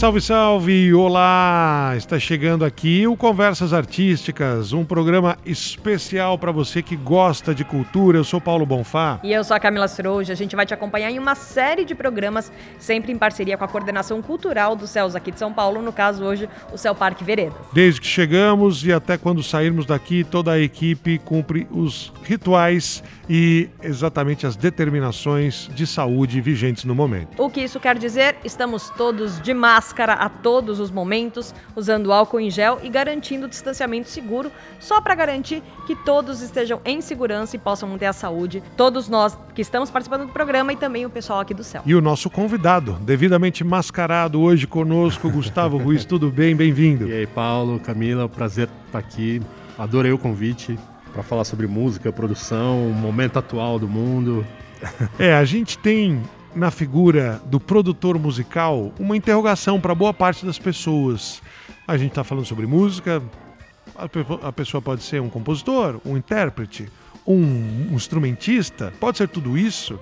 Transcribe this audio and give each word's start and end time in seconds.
Salve, 0.00 0.22
salve! 0.22 0.94
Olá! 0.94 1.92
Está 1.94 2.18
chegando 2.18 2.64
aqui 2.64 3.06
o 3.06 3.14
Conversas 3.14 3.74
Artísticas, 3.74 4.72
um 4.72 4.82
programa 4.82 5.36
especial 5.44 6.38
para 6.38 6.50
você 6.50 6.82
que 6.82 6.96
gosta 6.96 7.54
de 7.54 7.66
cultura. 7.66 8.16
Eu 8.16 8.24
sou 8.24 8.40
Paulo 8.40 8.64
Bonfá. 8.64 9.20
E 9.22 9.30
eu 9.30 9.44
sou 9.44 9.54
a 9.54 9.60
Camila 9.60 9.86
Srouja. 9.86 10.32
A 10.32 10.36
gente 10.36 10.56
vai 10.56 10.64
te 10.64 10.72
acompanhar 10.72 11.10
em 11.10 11.18
uma 11.18 11.34
série 11.34 11.84
de 11.84 11.94
programas, 11.94 12.50
sempre 12.78 13.12
em 13.12 13.18
parceria 13.18 13.58
com 13.58 13.64
a 13.64 13.68
Coordenação 13.68 14.22
Cultural 14.22 14.74
dos 14.74 14.88
Céus 14.88 15.14
aqui 15.14 15.30
de 15.30 15.38
São 15.38 15.52
Paulo, 15.52 15.82
no 15.82 15.92
caso 15.92 16.24
hoje, 16.24 16.48
o 16.72 16.78
Céu 16.78 16.94
Parque 16.94 17.22
Veredas. 17.22 17.58
Desde 17.70 18.00
que 18.00 18.06
chegamos 18.06 18.82
e 18.86 18.94
até 18.94 19.18
quando 19.18 19.42
sairmos 19.42 19.84
daqui, 19.84 20.24
toda 20.24 20.52
a 20.52 20.58
equipe 20.58 21.18
cumpre 21.18 21.68
os 21.70 22.10
rituais 22.24 23.04
e 23.28 23.68
exatamente 23.82 24.46
as 24.46 24.56
determinações 24.56 25.68
de 25.74 25.86
saúde 25.86 26.40
vigentes 26.40 26.84
no 26.84 26.94
momento. 26.94 27.34
O 27.36 27.50
que 27.50 27.60
isso 27.60 27.78
quer 27.78 27.98
dizer? 27.98 28.36
Estamos 28.42 28.88
todos 28.96 29.38
de 29.42 29.52
máscara 29.52 29.89
máscara 29.90 30.12
a 30.12 30.28
todos 30.28 30.78
os 30.78 30.88
momentos, 30.88 31.52
usando 31.74 32.12
álcool 32.12 32.38
em 32.38 32.48
gel 32.48 32.78
e 32.82 32.88
garantindo 32.88 33.46
o 33.46 33.48
distanciamento 33.48 34.08
seguro, 34.08 34.52
só 34.78 35.00
para 35.00 35.16
garantir 35.16 35.64
que 35.84 35.96
todos 35.96 36.40
estejam 36.40 36.80
em 36.84 37.00
segurança 37.00 37.56
e 37.56 37.58
possam 37.58 37.88
manter 37.88 38.06
a 38.06 38.12
saúde. 38.12 38.62
Todos 38.76 39.08
nós 39.08 39.36
que 39.52 39.60
estamos 39.60 39.90
participando 39.90 40.26
do 40.26 40.32
programa 40.32 40.72
e 40.72 40.76
também 40.76 41.04
o 41.04 41.10
pessoal 41.10 41.40
aqui 41.40 41.52
do 41.52 41.64
céu. 41.64 41.82
E 41.84 41.92
o 41.92 42.00
nosso 42.00 42.30
convidado, 42.30 42.92
devidamente 43.00 43.64
mascarado 43.64 44.40
hoje 44.40 44.64
conosco, 44.64 45.28
Gustavo 45.28 45.76
Ruiz. 45.82 46.04
Tudo 46.04 46.30
bem? 46.30 46.54
Bem-vindo. 46.54 47.08
E 47.08 47.12
aí, 47.12 47.26
Paulo, 47.26 47.80
Camila, 47.80 48.28
prazer 48.28 48.68
estar 48.86 48.98
aqui. 48.98 49.42
Adorei 49.76 50.12
o 50.12 50.18
convite 50.18 50.78
para 51.12 51.24
falar 51.24 51.42
sobre 51.42 51.66
música, 51.66 52.12
produção, 52.12 52.88
o 52.88 52.94
momento 52.94 53.40
atual 53.40 53.76
do 53.76 53.88
mundo. 53.88 54.46
É, 55.18 55.34
a 55.34 55.44
gente 55.44 55.76
tem 55.78 56.22
na 56.54 56.70
figura 56.70 57.40
do 57.46 57.60
produtor 57.60 58.18
musical 58.18 58.92
uma 58.98 59.16
interrogação 59.16 59.80
para 59.80 59.94
boa 59.94 60.12
parte 60.12 60.44
das 60.44 60.58
pessoas. 60.58 61.40
A 61.86 61.96
gente 61.96 62.10
está 62.10 62.24
falando 62.24 62.46
sobre 62.46 62.66
música, 62.66 63.22
a 64.42 64.52
pessoa 64.52 64.80
pode 64.80 65.02
ser 65.02 65.20
um 65.20 65.28
compositor, 65.28 66.00
um 66.04 66.16
intérprete, 66.16 66.88
um 67.26 67.88
instrumentista, 67.92 68.92
pode 68.98 69.18
ser 69.18 69.28
tudo 69.28 69.58
isso, 69.58 69.98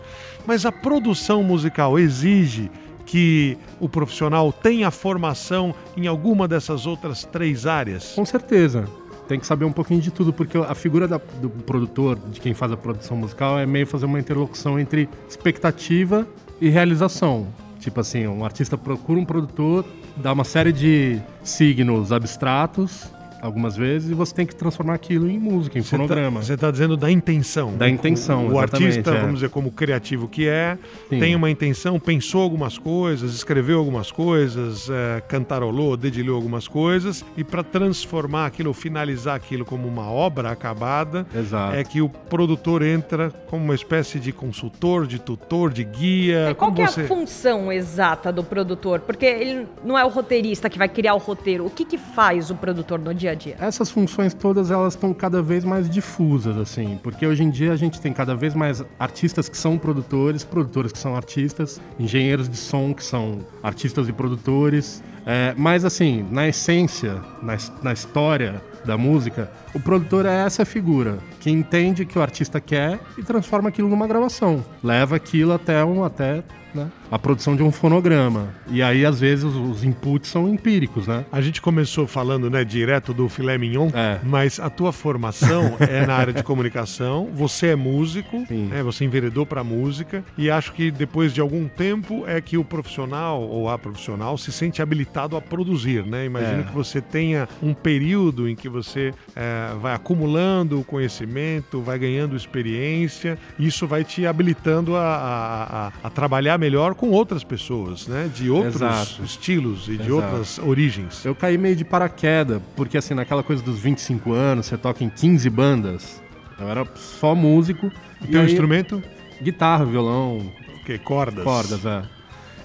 mas 0.47 0.65
a 0.65 0.73
produção 0.73 1.43
musical 1.43 1.99
exige 1.99 2.71
que 3.05 3.57
o 3.81 3.89
profissional 3.89 4.53
tenha 4.53 4.91
formação 4.91 5.75
em 5.97 6.07
alguma 6.07 6.47
dessas 6.47 6.87
outras 6.87 7.25
três 7.25 7.67
áreas? 7.67 8.13
Com 8.13 8.25
certeza 8.25 8.89
tem 9.29 9.39
que 9.39 9.47
saber 9.47 9.67
um 9.67 9.73
pouquinho 9.73 10.01
de 10.01 10.11
tudo, 10.11 10.33
porque 10.33 10.57
a 10.57 10.75
figura 10.75 11.07
da, 11.07 11.21
do 11.41 11.51
produtor, 11.51 12.19
de 12.31 12.41
quem 12.41 12.55
faz 12.55 12.73
a 12.73 12.77
produção 12.77 13.17
musical, 13.17 13.59
é 13.59 13.67
meio 13.67 13.87
fazer 13.87 14.07
uma 14.07 14.19
interlocução 14.19 14.81
entre 14.81 15.09
expectativa 15.29 16.27
e 16.61 16.71
realização. 16.71 17.47
Tipo 17.79 18.01
assim, 18.01 18.27
um 18.27 18.45
artista 18.45 18.77
procura 18.77 19.21
um 19.21 19.25
produtor, 19.25 19.85
dá 20.17 20.33
uma 20.33 20.45
série 20.45 20.73
de 20.73 21.21
signos 21.45 22.11
abstratos 22.11 23.11
algumas 23.41 23.77
vezes 23.77 24.11
e 24.11 24.15
você 24.15 24.35
tem 24.35 24.47
que 24.47 24.55
transformar 24.55 24.95
aquilo 24.95 25.29
em 25.31 25.39
música, 25.39 25.79
em 25.79 25.83
você 25.83 25.91
tá- 25.91 25.97
fonograma. 25.97 26.41
Tá, 26.41 26.47
você 26.47 26.55
está 26.55 26.71
dizendo 26.71 26.97
da 26.97 27.11
intenção. 27.11 27.77
Da 27.77 27.89
intenção, 27.89 28.49
O, 28.49 28.53
o 28.55 28.59
artista, 28.59 29.11
é. 29.11 29.21
vamos 29.21 29.37
dizer, 29.37 29.51
como 29.51 29.71
criativo 29.71 30.29
que 30.29 30.49
é, 30.49 30.77
Sim. 31.09 31.19
tem 31.21 31.35
uma 31.37 31.51
intenção, 31.51 31.99
pensou 31.99 32.43
algumas 32.43 32.79
coisas, 32.79 33.35
escreveu 33.35 33.79
algumas 33.79 34.11
coisas, 34.11 34.89
é, 34.91 35.21
cantarolou, 35.23 35.97
dedilhou 35.97 36.37
algumas 36.37 36.67
coisas, 36.69 37.25
e 37.37 37.45
para 37.45 37.63
transformar 37.63 38.47
aquilo, 38.47 38.73
finalizar 38.73 39.35
aquilo 39.37 39.65
como 39.65 39.87
uma 39.87 40.11
obra 40.11 40.51
acabada, 40.51 41.27
Exato. 41.35 41.77
é 41.77 41.85
que 41.85 42.01
o 42.01 42.09
produtor 42.09 42.83
entra 42.83 43.31
como 43.47 43.65
uma 43.65 43.75
espécie 43.75 44.19
de 44.19 44.33
consultor, 44.33 45.07
de 45.07 45.19
tutor, 45.19 45.73
de 45.73 45.85
guia. 45.85 46.51
É, 46.51 46.55
qual 46.55 46.73
que 46.73 46.85
você... 46.87 47.03
é 47.03 47.05
a 47.05 47.09
função 47.09 47.73
exata 47.73 48.33
do 48.33 48.43
produtor? 48.45 49.01
Porque 49.01 49.27
ele 49.27 49.67
não 49.85 49.99
é 49.99 50.05
o 50.05 50.09
roteirista 50.09 50.69
que 50.69 50.79
vai 50.79 50.89
criar 50.89 51.15
o 51.15 51.19
roteiro. 51.19 51.67
O 51.67 51.71
que, 51.71 51.85
que 51.85 51.99
faz 51.99 52.51
o 52.51 52.55
produtor 52.55 52.99
no 52.99 53.15
dia 53.15 53.28
dia 53.29 53.33
a 53.33 53.35
dia? 53.35 53.57
Essas 53.61 53.91
funções 53.91 54.33
todas 54.33 54.71
elas 54.71 54.95
estão 54.95 55.13
cada 55.13 55.43
vez 55.43 55.65
mais 55.65 55.89
difusas, 55.89 56.57
assim, 56.57 56.99
porque 57.03 57.27
hoje 57.27 57.43
em 57.43 57.51
dia 57.51 57.73
a 57.73 57.77
gente 57.77 58.01
tem 58.01 58.13
cada 58.13 58.35
vez 58.35 58.55
mais 58.55 58.85
artistas 58.99 59.49
que 59.49 59.57
são 59.57 59.77
produtores, 59.77 60.45
produtores 60.45 60.93
que 60.93 60.99
são 60.99 61.17
artistas, 61.17 61.81
engenheiros 61.99 62.49
de 62.49 62.57
som 62.57 62.95
que 62.95 63.05
são 63.05 63.41
artistas 63.63 64.09
e 64.09 64.13
produtores. 64.13 65.03
É, 65.27 65.55
mas 65.57 65.85
assim, 65.85 66.27
na 66.31 66.49
essência, 66.49 67.21
na, 67.43 67.57
na 67.83 67.93
história 67.93 68.63
da 68.85 68.97
música, 68.97 69.51
o 69.75 69.81
produtor 69.81 70.25
é 70.25 70.45
essa 70.47 70.65
figura 70.65 71.19
que 71.41 71.51
entende 71.51 72.07
que 72.07 72.19
o 72.19 72.23
artista 72.23 72.61
quer 72.61 72.99
e 73.19 73.23
transforma 73.23 73.69
aquilo 73.69 73.89
numa 73.89 74.07
gravação, 74.07 74.65
leva 74.83 75.17
aquilo 75.17 75.53
até 75.53 75.85
um 75.85 76.03
até 76.03 76.43
né? 76.79 76.91
a 77.11 77.19
produção 77.19 77.57
de 77.57 77.63
um 77.63 77.73
fonograma. 77.73 78.49
E 78.71 78.83
aí, 78.83 79.05
às 79.05 79.21
vezes, 79.21 79.45
os, 79.45 79.85
inputs 79.85 80.31
são 80.31 80.49
empíricos, 80.49 81.07
né? 81.07 81.25
A 81.33 81.41
gente 81.41 81.61
começou 81.61 82.07
falando, 82.07 82.51
né, 82.51 82.65
direto 82.65 83.15
do 83.15 83.29
filé 83.29 83.57
mignon, 83.57 83.91
é. 83.95 84.19
mas 84.23 84.61
a 84.61 84.69
tua 84.69 84.93
formação 84.93 85.77
é 85.81 86.07
na 86.07 86.15
área 86.15 86.33
de 86.33 86.43
comunicação, 86.43 87.29
você 87.33 87.69
é 87.69 87.77
músico, 87.77 88.45
né, 88.51 88.83
você 88.83 89.05
enveredou 89.05 89.47
para 89.47 89.65
música, 89.65 90.25
e 90.37 90.51
acho 90.51 90.73
que 90.73 90.91
depois 90.91 91.33
de 91.33 91.41
algum 91.41 91.67
tempo 91.67 92.25
é 92.27 92.41
que 92.41 92.59
o 92.59 92.65
profissional 92.65 93.41
ou 93.41 93.71
a 93.71 93.79
profissional 93.79 94.37
se 94.37 94.53
sente 94.53 94.83
habilitado 94.83 95.37
a 95.37 95.41
produzir, 95.41 96.05
né? 96.05 96.25
Imagino 96.25 96.61
é. 96.61 96.65
que 96.65 96.75
você 96.75 97.01
tenha 97.01 97.49
um 97.63 97.73
período 97.73 98.49
em 98.49 98.55
que 98.55 98.69
você 98.69 99.15
é, 99.35 99.75
vai 99.81 99.95
acumulando 99.95 100.85
conhecimento, 100.85 101.81
vai 101.81 101.99
ganhando 101.99 102.37
experiência, 102.37 103.39
e 103.59 103.67
isso 103.67 103.87
vai 103.87 104.05
te 104.05 104.27
habilitando 104.27 104.97
a, 104.97 105.01
a, 105.01 105.87
a, 105.87 105.93
a 106.05 106.11
trabalhar 106.11 106.59
melhor 106.59 106.68
com 106.97 107.11
outras 107.11 107.45
pessoas, 107.45 108.07
né? 108.07 108.31
De 108.35 108.51
outros 108.51 108.77
Exato. 108.77 109.23
estilos 109.25 109.89
e 109.89 109.93
Exato. 109.93 110.05
de 110.05 110.13
outras 110.13 110.59
origens. 110.59 111.25
Eu 111.25 111.35
caí 111.35 111.57
meio 111.57 111.77
de 111.77 111.85
paraquedas, 111.85 112.61
porque 112.77 112.99
assim, 112.99 113.15
naquela 113.15 113.43
coisa 113.43 113.63
dos 113.63 113.79
25 113.79 114.33
anos, 114.33 114.67
você 114.67 114.77
toca 114.77 115.03
em 115.05 115.09
15 115.09 115.49
bandas. 115.51 116.23
Eu 116.59 116.69
era 116.69 116.87
só 116.97 117.35
músico. 117.35 117.91
E 118.23 118.27
teu 118.27 118.45
instrumento? 118.45 119.03
Guitarra, 119.41 119.85
violão. 119.85 120.39
O 120.39 120.85
quê? 120.85 120.99
Cordas? 120.99 121.45
Cordas, 121.45 121.85
é. 121.87 122.03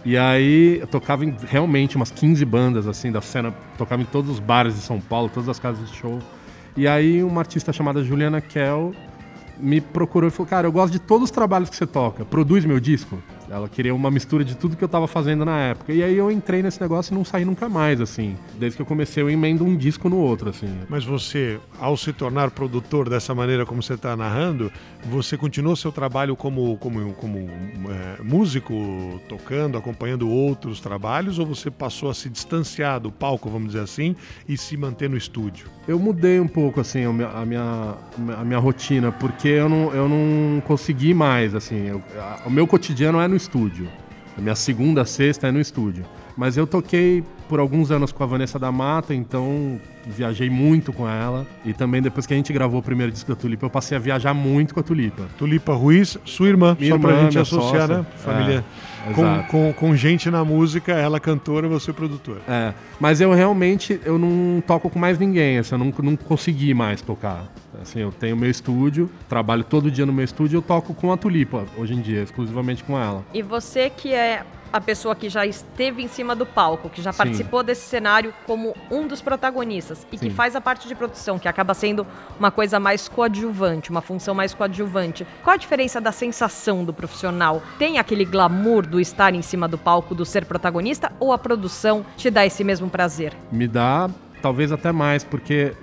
E 0.06 0.18
aí 0.18 0.80
eu 0.82 0.88
tocava 0.88 1.24
em 1.24 1.34
realmente 1.48 1.96
umas 1.96 2.12
15 2.12 2.44
bandas 2.44 2.88
assim 2.88 3.12
da 3.12 3.22
cena, 3.22 3.54
tocava 3.78 4.02
em 4.02 4.06
todos 4.06 4.30
os 4.30 4.40
bares 4.40 4.76
de 4.76 4.82
São 4.82 5.00
Paulo, 5.00 5.30
todas 5.34 5.48
as 5.48 5.60
casas 5.60 5.90
de 5.90 5.96
show. 5.96 6.20
E 6.76 6.88
aí 6.88 7.24
uma 7.24 7.40
artista 7.42 7.72
chamada 7.72 8.04
Juliana 8.04 8.42
Kell 8.42 8.94
me 9.58 9.80
procurou 9.80 10.28
e 10.28 10.32
falou: 10.32 10.50
"Cara, 10.50 10.68
eu 10.68 10.72
gosto 10.72 10.92
de 10.92 11.00
todos 11.00 11.26
os 11.26 11.32
trabalhos 11.32 11.70
que 11.70 11.76
você 11.76 11.86
toca. 11.88 12.26
Produz 12.26 12.66
meu 12.66 12.80
disco?" 12.80 13.18
Ela 13.50 13.68
queria 13.68 13.94
uma 13.94 14.10
mistura 14.10 14.44
de 14.44 14.56
tudo 14.56 14.76
que 14.76 14.84
eu 14.84 14.90
tava 14.90 15.08
fazendo 15.08 15.46
na 15.46 15.60
época. 15.60 15.94
E 15.94 16.04
aí 16.04 16.18
eu 16.18 16.32
entrei 16.32 16.62
nesse 16.62 16.82
negócio 16.82 17.14
e 17.14 17.18
não 17.18 17.26
saí 17.26 17.46
nunca 17.46 17.70
mais, 17.70 18.02
assim. 18.02 18.36
Desde 18.58 18.78
que 18.78 18.82
eu 18.82 18.86
comecei, 18.86 19.22
eu 19.22 19.30
emendo 19.30 19.64
um 19.64 19.76
disco 19.76 20.10
no 20.10 20.18
outro, 20.18 20.50
assim. 20.50 20.70
Mas 20.90 21.04
você, 21.04 21.60
ao 21.80 21.98
se 21.98 22.14
tornar 22.14 22.52
produtor 22.52 23.10
dessa 23.10 23.34
maneira 23.36 23.66
como 23.66 23.82
você 23.82 23.94
está 23.94 24.16
narrando, 24.16 24.72
você 25.06 25.38
continuou 25.38 25.76
seu 25.76 25.92
trabalho 25.92 26.36
como, 26.36 26.78
como, 26.78 27.14
como 27.14 27.38
é, 27.40 28.24
músico, 28.24 29.22
tocando, 29.28 29.78
acompanhando 29.78 30.30
outros 30.30 30.80
trabalhos, 30.80 31.40
ou 31.40 31.46
você 31.46 31.70
passou 31.70 32.10
a 32.10 32.14
se 32.14 32.30
distanciar 32.30 33.00
do 33.00 33.12
palco, 33.12 33.50
vamos 33.50 33.70
dizer 33.70 33.82
assim, 33.82 34.16
e 34.48 34.58
se 34.58 34.78
manter 34.78 35.10
no 35.10 35.18
estúdio? 35.18 35.68
Eu 35.88 36.00
mudei 36.00 36.40
um 36.40 36.48
pouco, 36.48 36.80
assim, 36.80 37.04
a 37.04 37.12
minha, 37.12 37.28
a 37.28 37.46
minha, 37.46 37.96
a 38.38 38.44
minha 38.46 38.60
rotina, 38.60 39.12
porque 39.12 39.50
eu 39.50 39.68
não, 39.68 39.94
eu 39.94 40.08
não 40.08 40.62
consegui 40.62 41.14
mais, 41.14 41.54
assim. 41.54 41.88
Eu, 41.88 42.02
a, 42.18 42.44
o 42.46 42.50
meu 42.50 42.66
cotidiano 42.66 43.20
é 43.20 43.28
no 43.34 43.38
estúdio. 43.38 43.88
A 44.38 44.42
minha 44.42 44.56
segunda 44.56 45.06
sexta 45.06 45.48
é 45.48 45.52
no 45.52 45.60
estúdio. 45.60 46.06
Mas 46.38 46.56
eu 46.58 46.66
toquei 46.66 47.24
por 47.50 47.60
alguns 47.60 47.92
anos 47.92 48.12
com 48.12 48.24
a 48.24 48.26
Vanessa 48.26 48.58
da 48.58 48.72
Mata, 48.72 49.14
então 49.14 49.80
viajei 50.08 50.50
muito 50.50 50.92
com 50.94 51.08
ela. 51.08 51.46
E 51.66 51.74
também 51.74 52.02
depois 52.02 52.26
que 52.26 52.34
a 52.34 52.38
gente 52.38 52.52
gravou 52.54 52.80
o 52.80 52.84
primeiro 52.84 53.12
disco 53.12 53.30
da 53.30 53.36
Tulipa, 53.36 53.66
eu 53.66 53.70
passei 53.70 53.98
a 53.98 54.00
viajar 54.00 54.34
muito 54.34 54.74
com 54.74 54.80
a 54.80 54.84
Tulipa. 54.84 55.24
Tulipa 55.38 55.74
Ruiz, 55.74 56.18
sua 56.26 56.48
irmã, 56.48 56.76
minha 56.80 56.92
só 56.92 56.96
irmã, 56.96 57.10
pra 57.10 57.22
gente 57.24 57.40
associar, 57.40 57.88
sócia. 57.88 57.98
né? 57.98 58.06
Família. 58.18 58.66
É, 58.93 58.93
com, 59.14 59.44
com, 59.44 59.74
com, 59.74 59.96
gente 59.96 60.30
na 60.30 60.44
música, 60.46 60.94
ela 60.94 61.20
cantora, 61.20 61.68
você 61.68 61.92
produtor. 61.92 62.38
É, 62.48 62.74
mas 63.00 63.20
eu 63.22 63.34
realmente 63.34 64.00
eu 64.06 64.18
não 64.18 64.62
toco 64.62 64.90
com 64.90 65.00
mais 65.00 65.18
ninguém, 65.18 65.58
assim, 65.58 65.76
eu 65.76 65.80
não, 65.80 65.94
não 66.02 66.16
consegui 66.16 66.74
mais 66.74 67.02
tocar. 67.02 67.52
Assim, 67.82 68.00
eu 68.00 68.12
tenho 68.12 68.38
meu 68.38 68.50
estúdio, 68.50 69.10
trabalho 69.28 69.64
todo 69.64 69.90
dia 69.90 70.06
no 70.06 70.14
meu 70.14 70.24
estúdio, 70.24 70.58
eu 70.58 70.62
toco 70.62 70.94
com 70.94 71.12
a 71.12 71.18
Tulipa 71.18 71.66
hoje 71.78 71.94
em 71.94 72.02
dia, 72.02 72.22
exclusivamente 72.22 72.84
com 72.84 72.98
ela. 72.98 73.26
E 73.34 73.42
você 73.42 73.90
que 73.90 74.14
é 74.14 74.44
a 74.74 74.82
pessoa 74.82 75.16
que 75.16 75.30
já 75.30 75.46
esteve 75.46 76.02
em 76.02 76.08
cima 76.08 76.36
do 76.36 76.48
palco, 76.48 76.90
que 76.90 77.00
já 77.00 77.12
Sim. 77.12 77.18
participou 77.20 77.62
desse 77.62 77.88
cenário 77.88 78.34
como 78.48 78.76
um 78.90 79.08
dos 79.08 79.22
protagonistas 79.22 80.08
e 80.12 80.18
Sim. 80.18 80.28
que 80.28 80.34
faz 80.34 80.56
a 80.56 80.62
parte 80.62 80.88
de 80.88 80.96
produção, 80.96 81.38
que 81.38 81.48
acaba 81.48 81.76
sendo 81.76 82.08
uma 82.40 82.50
coisa 82.50 82.80
mais 82.80 83.08
coadjuvante, 83.08 83.92
uma 83.92 84.02
função 84.02 84.34
mais 84.34 84.54
coadjuvante. 84.56 85.28
Qual 85.44 85.54
a 85.54 85.58
diferença 85.58 86.02
da 86.02 86.12
sensação 86.12 86.84
do 86.84 86.92
profissional? 86.92 87.62
Tem 87.78 88.00
aquele 88.00 88.26
glamour 88.26 88.88
do 88.88 89.00
estar 89.00 89.36
em 89.36 89.44
cima 89.44 89.68
do 89.68 89.78
palco, 89.78 90.16
do 90.16 90.26
ser 90.26 90.46
protagonista, 90.46 91.12
ou 91.20 91.32
a 91.32 91.38
produção 91.38 92.04
te 92.18 92.32
dá 92.32 92.44
esse 92.44 92.64
mesmo 92.64 92.90
prazer? 92.90 93.34
Me 93.52 93.68
dá 93.68 94.10
talvez 94.42 94.72
até 94.72 94.92
mais, 94.92 95.24
porque 95.24 95.74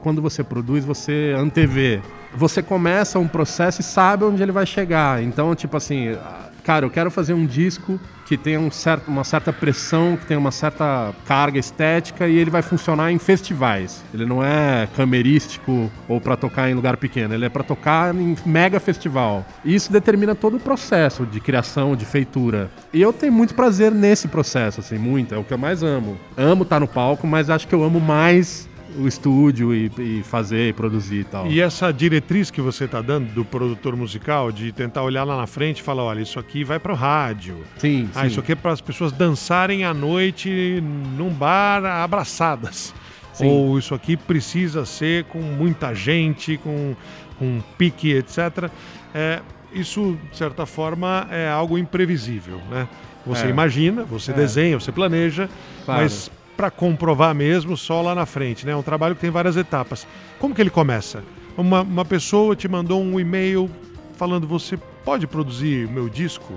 quando 0.00 0.22
você 0.22 0.42
produz, 0.42 0.84
você 0.84 1.34
antevê. 1.38 2.00
Você 2.34 2.62
começa 2.62 3.18
um 3.18 3.28
processo 3.28 3.82
e 3.82 3.84
sabe 3.84 4.24
onde 4.24 4.42
ele 4.42 4.50
vai 4.50 4.64
chegar. 4.64 5.22
Então, 5.22 5.54
tipo 5.54 5.76
assim, 5.76 6.16
cara, 6.64 6.86
eu 6.86 6.90
quero 6.90 7.10
fazer 7.10 7.34
um 7.34 7.46
disco 7.46 7.98
que 8.32 8.36
tenha 8.36 8.58
um 8.58 8.70
certo, 8.70 9.08
uma 9.08 9.24
certa 9.24 9.52
pressão, 9.52 10.16
que 10.16 10.24
tenha 10.24 10.40
uma 10.40 10.50
certa 10.50 11.12
carga 11.26 11.58
estética 11.58 12.26
e 12.26 12.36
ele 12.38 12.50
vai 12.50 12.62
funcionar 12.62 13.12
em 13.12 13.18
festivais. 13.18 14.02
Ele 14.14 14.24
não 14.24 14.42
é 14.42 14.88
camerístico 14.96 15.90
ou 16.08 16.20
para 16.20 16.34
tocar 16.36 16.70
em 16.70 16.74
lugar 16.74 16.96
pequeno, 16.96 17.34
ele 17.34 17.44
é 17.44 17.48
para 17.48 17.62
tocar 17.62 18.14
em 18.14 18.34
mega 18.46 18.80
festival. 18.80 19.44
E 19.64 19.74
isso 19.74 19.92
determina 19.92 20.34
todo 20.34 20.56
o 20.56 20.60
processo 20.60 21.26
de 21.26 21.40
criação, 21.40 21.94
de 21.94 22.06
feitura. 22.06 22.70
E 22.92 23.02
eu 23.02 23.12
tenho 23.12 23.32
muito 23.32 23.54
prazer 23.54 23.92
nesse 23.92 24.28
processo, 24.28 24.80
assim, 24.80 24.96
muito, 24.96 25.34
é 25.34 25.38
o 25.38 25.44
que 25.44 25.52
eu 25.52 25.58
mais 25.58 25.82
amo. 25.82 26.18
Amo 26.34 26.62
estar 26.62 26.80
no 26.80 26.88
palco, 26.88 27.26
mas 27.26 27.50
acho 27.50 27.68
que 27.68 27.74
eu 27.74 27.84
amo 27.84 28.00
mais 28.00 28.68
o 28.98 29.06
estúdio 29.06 29.74
e, 29.74 29.90
e, 29.98 30.22
fazer 30.22 30.68
e 30.68 30.72
produzir 30.72 31.20
e 31.20 31.24
tal. 31.24 31.46
E 31.46 31.60
essa 31.60 31.92
diretriz 31.92 32.50
que 32.50 32.60
você 32.60 32.84
está 32.84 33.00
dando 33.00 33.32
do 33.32 33.44
produtor 33.44 33.96
musical, 33.96 34.52
de 34.52 34.72
tentar 34.72 35.02
olhar 35.02 35.24
lá 35.24 35.36
na 35.36 35.46
frente 35.46 35.78
e 35.78 35.82
falar, 35.82 36.04
olha, 36.04 36.20
isso 36.20 36.38
aqui 36.38 36.64
vai 36.64 36.78
para 36.78 36.92
o 36.92 36.96
rádio. 36.96 37.58
Sim, 37.78 38.08
ah, 38.14 38.22
sim. 38.22 38.26
isso 38.28 38.40
aqui 38.40 38.52
é 38.52 38.54
para 38.54 38.72
as 38.72 38.80
pessoas 38.80 39.12
dançarem 39.12 39.84
à 39.84 39.94
noite 39.94 40.82
num 41.16 41.30
bar 41.30 41.84
abraçadas. 41.84 42.94
Sim. 43.32 43.46
Ou 43.46 43.78
isso 43.78 43.94
aqui 43.94 44.16
precisa 44.16 44.84
ser 44.84 45.24
com 45.24 45.40
muita 45.40 45.94
gente, 45.94 46.58
com, 46.58 46.94
com 47.38 47.60
pique, 47.78 48.12
etc. 48.12 48.70
É, 49.14 49.40
isso, 49.72 50.18
de 50.30 50.36
certa 50.36 50.66
forma, 50.66 51.26
é 51.30 51.48
algo 51.48 51.78
imprevisível, 51.78 52.60
né? 52.70 52.86
Você 53.24 53.46
é. 53.46 53.50
imagina, 53.50 54.02
você 54.02 54.32
é. 54.32 54.34
desenha, 54.34 54.78
você 54.78 54.90
planeja, 54.90 55.48
claro. 55.84 56.02
mas 56.02 56.30
para 56.62 56.70
comprovar 56.70 57.34
mesmo 57.34 57.76
só 57.76 58.00
lá 58.00 58.14
na 58.14 58.24
frente, 58.24 58.64
né? 58.64 58.70
É 58.70 58.76
um 58.76 58.84
trabalho 58.84 59.16
que 59.16 59.20
tem 59.20 59.30
várias 59.30 59.56
etapas. 59.56 60.06
Como 60.38 60.54
que 60.54 60.60
ele 60.60 60.70
começa? 60.70 61.24
Uma, 61.56 61.82
uma 61.82 62.04
pessoa 62.04 62.54
te 62.54 62.68
mandou 62.68 63.02
um 63.02 63.18
e-mail 63.18 63.68
falando 64.16 64.46
você 64.46 64.78
pode 65.04 65.26
produzir 65.26 65.88
meu 65.88 66.08
disco, 66.08 66.54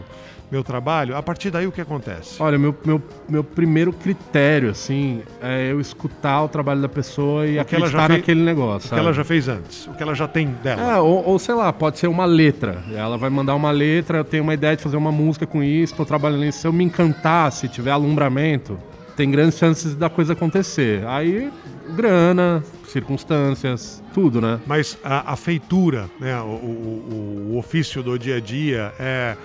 meu 0.52 0.64
trabalho. 0.64 1.18
A 1.18 1.24
partir 1.24 1.50
daí 1.50 1.66
o 1.66 1.72
que 1.72 1.82
acontece? 1.82 2.36
Olha, 2.40 2.56
meu, 2.56 2.76
meu, 2.86 3.02
meu 3.28 3.44
primeiro 3.44 3.92
critério, 3.92 4.70
assim, 4.70 5.24
é 5.42 5.72
eu 5.72 5.82
escutar 5.82 6.44
o 6.44 6.48
trabalho 6.48 6.84
da 6.84 6.90
pessoa 6.90 7.48
e 7.48 7.58
o 7.58 7.62
acreditar 7.62 8.06
fez, 8.06 8.20
naquele 8.20 8.44
negócio. 8.44 8.92
O 8.92 8.94
que 8.94 9.00
ela 9.00 9.12
já 9.12 9.24
fez 9.24 9.48
antes, 9.48 9.88
o 9.88 9.94
que 9.94 10.04
ela 10.04 10.14
já 10.14 10.28
tem 10.28 10.50
dela. 10.62 10.84
É, 10.84 11.00
ou, 11.00 11.26
ou, 11.26 11.40
sei 11.40 11.56
lá, 11.56 11.74
pode 11.74 11.98
ser 11.98 12.06
uma 12.06 12.26
letra. 12.26 12.84
Ela 12.94 13.18
vai 13.18 13.32
mandar 13.32 13.56
uma 13.56 13.72
letra, 13.72 14.20
eu 14.20 14.24
tenho 14.24 14.44
uma 14.44 14.54
ideia 14.54 14.76
de 14.76 14.84
fazer 14.84 14.98
uma 14.98 15.12
música 15.12 15.48
com 15.48 15.64
isso, 15.64 15.94
estou 15.94 16.06
trabalhando 16.06 16.42
nisso. 16.42 16.60
Se 16.60 16.68
eu 16.68 16.72
me 16.72 16.84
encantar, 16.84 17.52
se 17.52 17.68
tiver 17.68 17.90
alumbramento, 17.90 18.78
tem 19.16 19.32
grandes 19.32 19.58
chances 19.58 19.96
da 19.96 20.10
coisa 20.10 20.34
acontecer. 20.34 21.06
Aí, 21.08 21.52
grana, 21.96 22.64
circunstâncias, 22.88 24.04
tudo, 24.14 24.42
né? 24.42 24.60
Mas 24.66 24.98
a, 25.04 25.34
a 25.34 25.36
feitura, 25.36 26.10
né? 26.20 26.40
O, 26.42 26.46
o, 26.46 27.52
o, 27.52 27.58
ofício 27.58 28.02
do 28.04 28.18
dia 28.18 28.38
a 28.38 28.40
dia 28.40 28.94
é 29.00 29.36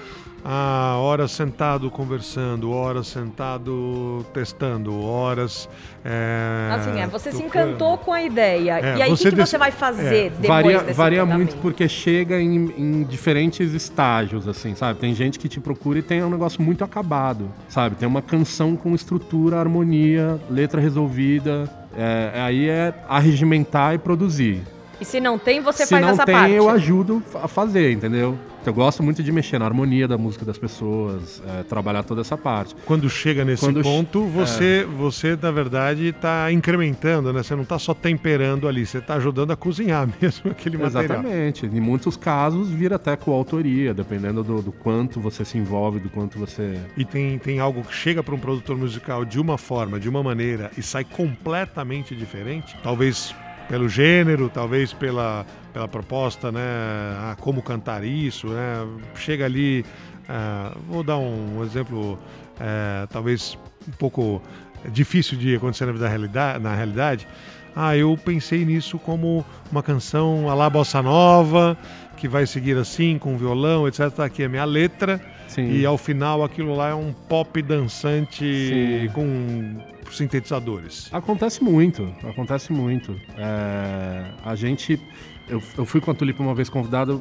ah, 0.45 0.97
horas 0.99 1.33
sentado 1.33 1.91
conversando, 1.91 2.71
horas 2.73 3.07
sentado 3.09 4.25
testando, 4.33 5.03
horas. 5.03 5.69
É, 6.05 6.71
assim, 6.73 7.01
é, 7.01 7.07
você 7.07 7.31
tocando. 7.31 7.41
se 7.41 7.47
encantou 7.47 7.99
com 7.99 8.13
a 8.13 8.23
ideia. 8.23 8.79
É, 8.81 8.97
e 8.97 9.03
aí, 9.03 9.13
o 9.13 9.17
que, 9.17 9.31
que 9.31 9.37
você 9.37 9.59
vai 9.59 9.71
fazer 9.71 10.27
é, 10.27 10.31
depois 10.31 10.49
Varia, 10.49 10.95
varia 10.95 11.27
muito 11.27 11.57
porque 11.57 11.87
chega 11.89 12.41
em, 12.41 12.73
em, 12.77 13.05
diferentes 13.05 13.75
estágios, 13.75 14.49
assim, 14.49 14.75
sabe? 14.75 14.99
Tem 14.99 15.15
gente 15.15 15.39
que 15.39 15.49
te 15.49 15.61
procura 15.61 15.99
e 15.99 16.03
tem 16.03 16.23
um 16.25 16.31
negócio 16.31 16.63
muito 16.63 16.83
acabado, 16.83 17.51
sabe? 17.69 17.97
Tem 17.97 18.09
uma 18.09 18.23
canção 18.23 18.77
com 18.77 18.95
estrutura, 18.95 19.59
harmonia, 19.59 20.41
letra 20.49 20.81
resolvida. 20.81 21.69
É, 21.97 22.41
aí 22.41 22.69
é 22.69 22.95
arregimentar 23.09 23.95
e 23.95 23.99
produzir. 23.99 24.63
E 25.01 25.05
se 25.05 25.19
não 25.19 25.39
tem, 25.39 25.61
você 25.61 25.85
se 25.85 25.91
faz 25.91 26.07
essa 26.07 26.25
tem, 26.25 26.35
parte? 26.35 26.51
Se 26.51 26.57
não 26.57 26.65
tem, 26.65 26.69
eu 26.69 26.71
ajudo 26.71 27.23
a 27.35 27.49
fazer, 27.49 27.93
entendeu? 27.93 28.39
Eu 28.65 28.75
gosto 28.75 29.03
muito 29.03 29.23
de 29.23 29.33
mexer 29.33 29.59
na 29.59 29.65
harmonia 29.65 30.07
da 30.07 30.19
música 30.19 30.45
das 30.45 30.59
pessoas, 30.59 31.43
é, 31.47 31.63
trabalhar 31.63 32.03
toda 32.03 32.21
essa 32.21 32.37
parte. 32.37 32.77
Quando 32.85 33.09
chega 33.09 33.45
nesse 33.45 33.65
Quando 33.65 33.83
ponto, 33.83 34.27
você, 34.27 34.85
é... 34.85 34.85
você, 34.85 35.39
na 35.41 35.51
verdade, 35.51 36.09
está 36.09 36.53
incrementando, 36.53 37.33
né? 37.33 37.43
Você 37.43 37.55
não 37.55 37.63
está 37.63 37.79
só 37.79 37.95
temperando 37.95 38.69
ali, 38.69 38.85
você 38.85 38.99
está 38.99 39.15
ajudando 39.15 39.53
a 39.53 39.57
cozinhar 39.57 40.07
mesmo 40.21 40.51
aquele 40.51 40.77
material. 40.77 41.21
Exatamente. 41.21 41.67
Em 41.67 41.81
muitos 41.81 42.17
casos, 42.17 42.69
vira 42.69 42.97
até 42.97 43.17
coautoria, 43.17 43.95
dependendo 43.95 44.45
do, 44.45 44.61
do 44.61 44.73
quanto 44.73 45.21
você 45.21 45.43
se 45.45 45.57
envolve, 45.57 45.99
do 45.99 46.11
quanto 46.11 46.39
você... 46.39 46.79
E 46.97 47.05
tem, 47.05 47.39
tem 47.39 47.61
algo 47.61 47.83
que 47.83 47.95
chega 47.95 48.23
para 48.23 48.35
um 48.35 48.39
produtor 48.39 48.77
musical 48.77 49.25
de 49.25 49.41
uma 49.41 49.57
forma, 49.57 49.99
de 49.99 50.09
uma 50.09 50.23
maneira, 50.23 50.71
e 50.77 50.83
sai 50.83 51.05
completamente 51.05 52.15
diferente? 52.15 52.77
Talvez 52.83 53.35
pelo 53.71 53.89
gênero, 53.89 54.51
talvez 54.53 54.93
pela, 54.93 55.47
pela 55.73 55.87
proposta, 55.87 56.51
né? 56.51 56.61
Ah, 56.61 57.37
como 57.39 57.63
cantar 57.63 58.03
isso, 58.05 58.49
né? 58.49 58.85
Chega 59.15 59.45
ali, 59.45 59.85
uh, 60.29 60.77
vou 60.89 61.05
dar 61.05 61.19
um 61.19 61.63
exemplo, 61.63 62.15
uh, 62.15 63.07
talvez 63.11 63.57
um 63.89 63.93
pouco 63.93 64.43
difícil 64.89 65.39
de 65.39 65.55
acontecer 65.55 65.87
na, 65.87 65.93
vida 65.93 66.09
realidade, 66.09 66.59
na 66.61 66.75
realidade. 66.75 67.29
Ah, 67.77 67.97
eu 67.97 68.19
pensei 68.23 68.65
nisso 68.65 68.99
como 68.99 69.47
uma 69.71 69.85
canção 69.85 70.51
à 70.51 70.55
la 70.55 70.69
bossa 70.69 71.01
nova, 71.01 71.79
que 72.17 72.27
vai 72.27 72.47
seguir 72.47 72.77
assim, 72.77 73.19
com 73.19 73.39
violão, 73.39 73.87
etc. 73.87 74.11
Tá 74.11 74.25
aqui 74.25 74.43
a 74.43 74.49
minha 74.49 74.65
letra. 74.65 75.21
Sim. 75.51 75.69
E 75.69 75.85
ao 75.85 75.99
final 75.99 76.45
aquilo 76.45 76.77
lá 76.77 76.91
é 76.91 76.95
um 76.95 77.13
pop 77.13 77.61
dançante 77.61 78.45
Sim. 78.45 79.13
com 79.13 79.81
sintetizadores. 80.13 81.09
Acontece 81.13 81.63
muito, 81.63 82.09
acontece 82.23 82.73
muito. 82.73 83.21
É, 83.37 84.31
a 84.45 84.55
gente. 84.55 85.01
Eu, 85.49 85.61
eu, 85.77 85.85
fui 85.85 86.01
com 86.01 86.13
a 86.13 86.15
Tulipa 86.15 86.41
uma 86.41 86.55
vez 86.55 86.69
convidado 86.69 87.21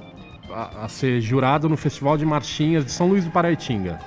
a, 0.51 0.85
a, 0.85 0.87
ser 0.87 1.19
jurado 1.21 1.67
no 1.67 1.75
Festival 1.75 2.17
de 2.17 2.25
Marchinhas 2.25 2.85
de 2.85 2.91
São 2.91 3.07
Luís 3.07 3.25
do 3.25 3.31
Paraitinga. 3.31 3.99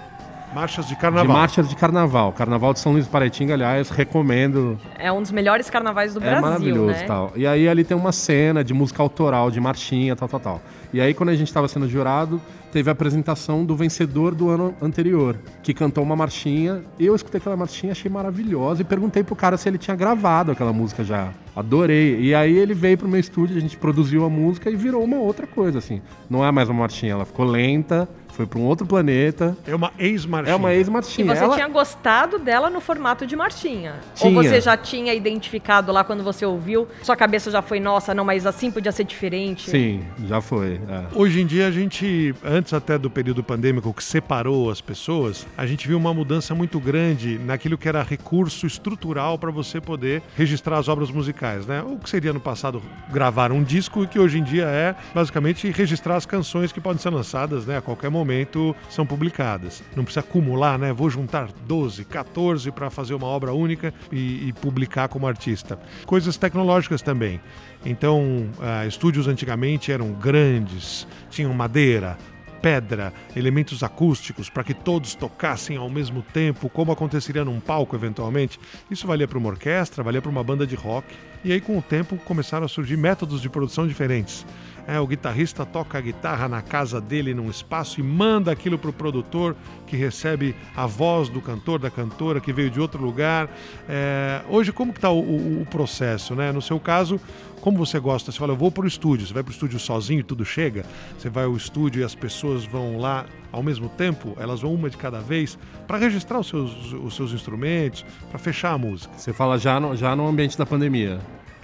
Marchas 0.55 0.87
de 0.87 0.95
carnaval. 0.97 1.27
De 1.27 1.33
marchas 1.33 1.69
de 1.69 1.77
carnaval. 1.77 2.33
Carnaval 2.33 2.73
de 2.75 2.81
São 2.81 2.93
Luís 2.93 3.07
do 3.07 3.11
Paraitinga, 3.11 3.55
aliás, 3.55 3.89
recomendo. 3.89 4.79
É 4.99 5.11
um 5.11 5.23
dos 5.23 5.31
melhores 5.31 5.71
carnavais 5.71 6.13
do 6.13 6.21
é 6.21 6.25
Brasil. 6.25 6.39
É 6.39 6.41
maravilhoso 6.43 6.99
né? 7.01 7.05
tal. 7.07 7.33
E 7.35 7.47
aí 7.47 7.69
ali 7.69 7.85
tem 7.85 7.97
uma 7.97 8.13
cena 8.13 8.63
de 8.63 8.75
música 8.75 9.03
autoral, 9.03 9.51
de 9.51 9.61
marchinha, 9.61 10.15
tal, 10.15 10.29
tal, 10.29 10.41
tal. 10.41 10.63
E 10.93 11.01
aí, 11.01 11.15
quando 11.15 11.31
a 11.31 11.35
gente 11.35 11.49
estava 11.49 11.67
sendo 11.69 11.89
jurado, 11.89 12.39
teve 12.71 12.91
a 12.91 12.93
apresentação 12.93 13.65
do 13.65 13.75
vencedor 13.75 14.35
do 14.35 14.51
ano 14.51 14.75
anterior, 14.81 15.37
que 15.63 15.73
cantou 15.73 16.05
uma 16.05 16.15
marchinha. 16.15 16.83
Eu 17.01 17.15
escutei 17.15 17.39
aquela 17.39 17.57
marchinha, 17.57 17.93
achei 17.93 18.11
maravilhosa 18.11 18.83
e 18.83 18.85
perguntei 18.85 19.23
pro 19.23 19.35
cara 19.35 19.57
se 19.57 19.69
ele 19.69 19.79
tinha 19.79 19.97
gravado 19.97 20.53
aquela 20.53 20.73
música 20.73 21.03
já. 21.03 21.31
Adorei. 21.57 22.21
E 22.21 22.35
aí 22.35 22.57
ele 22.57 22.75
veio 22.75 22.99
pro 22.99 23.09
meu 23.09 23.21
estúdio, 23.21 23.57
a 23.57 23.61
gente 23.61 23.77
produziu 23.77 24.25
a 24.25 24.31
música 24.31 24.71
e 24.71 24.77
virou 24.77 25.03
uma 25.03 25.17
outra 25.17 25.47
coisa, 25.47 25.79
assim. 25.79 26.03
Não 26.29 26.45
é 26.45 26.51
mais 26.51 26.69
uma 26.69 26.81
marchinha, 26.81 27.13
ela 27.13 27.25
ficou 27.25 27.45
lenta, 27.45 28.09
foi 28.33 28.47
para 28.47 28.59
um 28.59 28.63
outro 28.63 28.87
planeta. 28.87 29.57
É 29.67 29.75
uma 29.75 29.93
ex-marchinha. 29.99 30.53
É 30.53 30.57
uma 30.57 30.73
ex-marchinha. 30.73 31.25
E 31.25 31.37
você 31.37 31.45
Ela... 31.45 31.55
tinha 31.55 31.69
gostado 31.69 32.39
dela 32.39 32.71
no 32.71 32.81
formato 32.81 33.27
de 33.27 33.37
marchinha? 33.37 34.01
Tinha. 34.15 34.37
Ou 34.37 34.43
você 34.43 34.61
já 34.61 34.77
tinha 34.77 35.15
identificado 35.15 35.93
lá 35.93 36.03
quando 36.03 36.25
você 36.25 36.45
ouviu? 36.45 36.89
Sua 37.03 37.15
cabeça 37.15 37.51
já 37.51 37.61
foi, 37.61 37.79
nossa, 37.79 38.15
não, 38.15 38.25
mas 38.25 38.47
assim 38.47 38.71
podia 38.71 38.91
ser 38.91 39.05
diferente? 39.05 39.71
Sim, 39.71 40.03
já 40.27 40.41
foi. 40.41 40.81
É. 40.89 41.05
Hoje 41.15 41.43
em 41.43 41.47
dia 41.47 41.67
a 41.67 41.71
gente, 41.71 42.35
antes 42.43 42.73
até 42.73 42.97
do 42.97 43.11
período 43.11 43.43
pandêmico 43.45 43.93
que 43.93 44.03
separou 44.03 44.71
as 44.71 44.81
pessoas, 44.81 45.47
a 45.57 45.67
gente 45.67 45.87
viu 45.87 45.99
uma 45.99 46.15
mudança 46.15 46.55
muito 46.55 46.81
grande 46.81 47.39
naquilo 47.39 47.77
que 47.77 47.89
era 47.89 48.03
recurso 48.03 48.67
estrutural 48.67 49.39
para 49.39 49.51
você 49.51 49.81
poder 49.81 50.23
registrar 50.37 50.79
as 50.79 50.89
obras 50.89 51.11
musicais, 51.11 51.67
né? 51.67 51.83
O 51.83 51.99
que 51.99 52.09
seria 52.09 52.33
no 52.33 52.41
passado 52.41 52.83
gravar 53.11 53.53
um 53.53 53.63
disco 53.63 54.05
e 54.05 54.07
que 54.07 54.19
hoje 54.19 54.39
em 54.39 54.43
dia 54.43 54.65
é 54.65 54.95
basicamente 55.15 55.71
registrar 55.71 56.17
as 56.17 56.25
canções 56.25 56.73
que 56.73 56.81
podem 56.81 57.01
ser 57.01 57.11
lançadas 57.11 57.67
né, 57.67 57.77
a 57.77 57.83
qualquer 57.83 58.11
momento 58.11 58.22
momento 58.23 58.75
são 58.89 59.05
publicadas. 59.05 59.83
Não 59.97 60.05
precisa 60.05 60.21
acumular, 60.21 60.79
né? 60.79 60.93
Vou 60.93 61.11
juntar 61.11 61.49
12, 61.67 62.05
14 62.05 62.71
para 62.71 62.89
fazer 62.91 63.15
uma 63.15 63.27
obra 63.27 63.53
única 63.53 63.93
e, 64.11 64.49
e, 64.49 64.53
publicar 64.53 65.09
como 65.09 65.27
artista. 65.27 65.79
Coisas 66.07 66.37
tecnológicas 66.37 67.03
também. 67.03 67.41
Então, 67.85 68.49
uh, 68.59 68.87
estúdios 68.87 69.27
antigamente 69.27 69.91
eram 69.91 70.13
grandes, 70.13 71.07
tinham 71.31 71.53
madeira, 71.53 72.17
pedra, 72.63 73.13
elementos 73.35 73.83
acústicos 73.83 74.49
para 74.49 74.63
que 74.63 74.73
todos 74.73 75.17
tocassem 75.17 75.77
ao 75.77 75.91
mesmo 75.91 76.23
tempo, 76.23 76.71
como 76.71 76.93
aconteceria 76.93 77.45
num 77.45 77.59
palco 77.59 77.97
eventualmente. 77.97 78.59
Isso 78.89 79.07
valia 79.07 79.27
para 79.27 79.37
uma 79.37 79.49
orquestra, 79.49 80.05
valia 80.05 80.23
para 80.23 80.31
uma 80.31 80.45
banda 80.45 80.65
de 80.65 80.77
rock. 80.77 81.09
E 81.45 81.53
aí, 81.53 81.61
com 81.61 81.77
o 81.77 81.83
tempo, 81.83 82.17
começaram 82.19 82.65
a 82.65 82.69
surgir 82.69 82.97
métodos 82.97 83.43
de 83.43 83.51
produção 83.51 83.87
diferentes. 83.87 84.47
É, 84.87 84.99
o 84.99 85.07
guitarrista 85.07 85.65
toca 85.65 85.99
a 85.99 86.01
guitarra 86.01 86.49
na 86.49 86.61
casa 86.61 87.01
dele 87.01 87.35
num 87.35 87.51
espaço 87.51 88.01
e 88.01 88.03
manda 88.03 88.51
aquilo 88.51 88.79
para 88.79 88.91
o 88.91 88.93
produtor 88.93 89.57
que 89.87 89.97
recebe 89.97 90.55
a 90.75 90.87
voz 90.87 91.29
do 91.29 91.41
cantor, 91.41 91.79
da 91.79 91.91
cantora 91.91 92.41
que 92.41 92.53
veio 92.53 92.71
de 92.71 92.81
outro 92.81 93.03
lugar. 93.03 93.49
É, 93.89 94.43
hoje, 94.49 94.73
como 94.73 94.93
que 94.93 94.99
está 94.99 95.11
o, 95.11 95.21
o, 95.21 95.63
o, 95.63 95.67
processo? 95.67 96.35
Né? 96.35 96.51
No 96.51 96.63
seu 96.63 96.81
caso, 96.81 97.21
como 97.61 97.79
você 97.79 98.01
gosta? 98.01 98.33
Você 98.33 98.39
fala, 98.39 98.53
eu 98.53 98.57
vou 98.57 98.71
para 98.71 98.85
o 98.85 98.89
estúdio, 98.89 99.27
você 99.27 99.35
vai 99.35 99.43
para 99.43 99.51
o 99.51 99.55
estúdio 99.55 99.79
sozinho 99.79 100.21
e 100.21 100.25
tudo 100.25 100.45
chega? 100.45 100.85
Você 101.17 101.29
vai 101.29 101.45
ao 101.45 101.57
estúdio 101.57 102.01
e 102.01 102.05
as 102.05 102.15
pessoas 102.15 102.65
vão 102.65 102.99
lá 102.99 103.27
ao 103.53 103.63
mesmo 103.63 103.89
tempo? 103.89 104.37
Elas 104.41 104.63
vão 104.63 104.75
uma 104.75 104.91
de 104.91 104.97
cada 104.97 105.21
vez 105.21 105.59
para 105.87 105.99
registrar 105.99 106.41
os 106.41 106.49
seus, 106.49 106.93
os 106.93 107.15
seus 107.15 107.33
instrumentos, 107.33 108.05
para 108.31 108.39
fechar 108.39 108.73
a 108.73 108.79
música? 108.79 109.13
Você 109.17 109.33
fala 109.33 109.59
já 109.59 109.79
no, 109.79 109.95
já 109.97 110.17
no 110.17 110.27
ambiente 110.27 110.59
da 110.59 110.67
pandemia? 110.67 111.21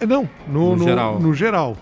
Não, 0.07 0.29
no, 0.47 0.71
no, 0.71 0.77
no, 0.77 0.85
geral. 0.85 1.21
No 1.21 1.35
geral. 1.35 1.77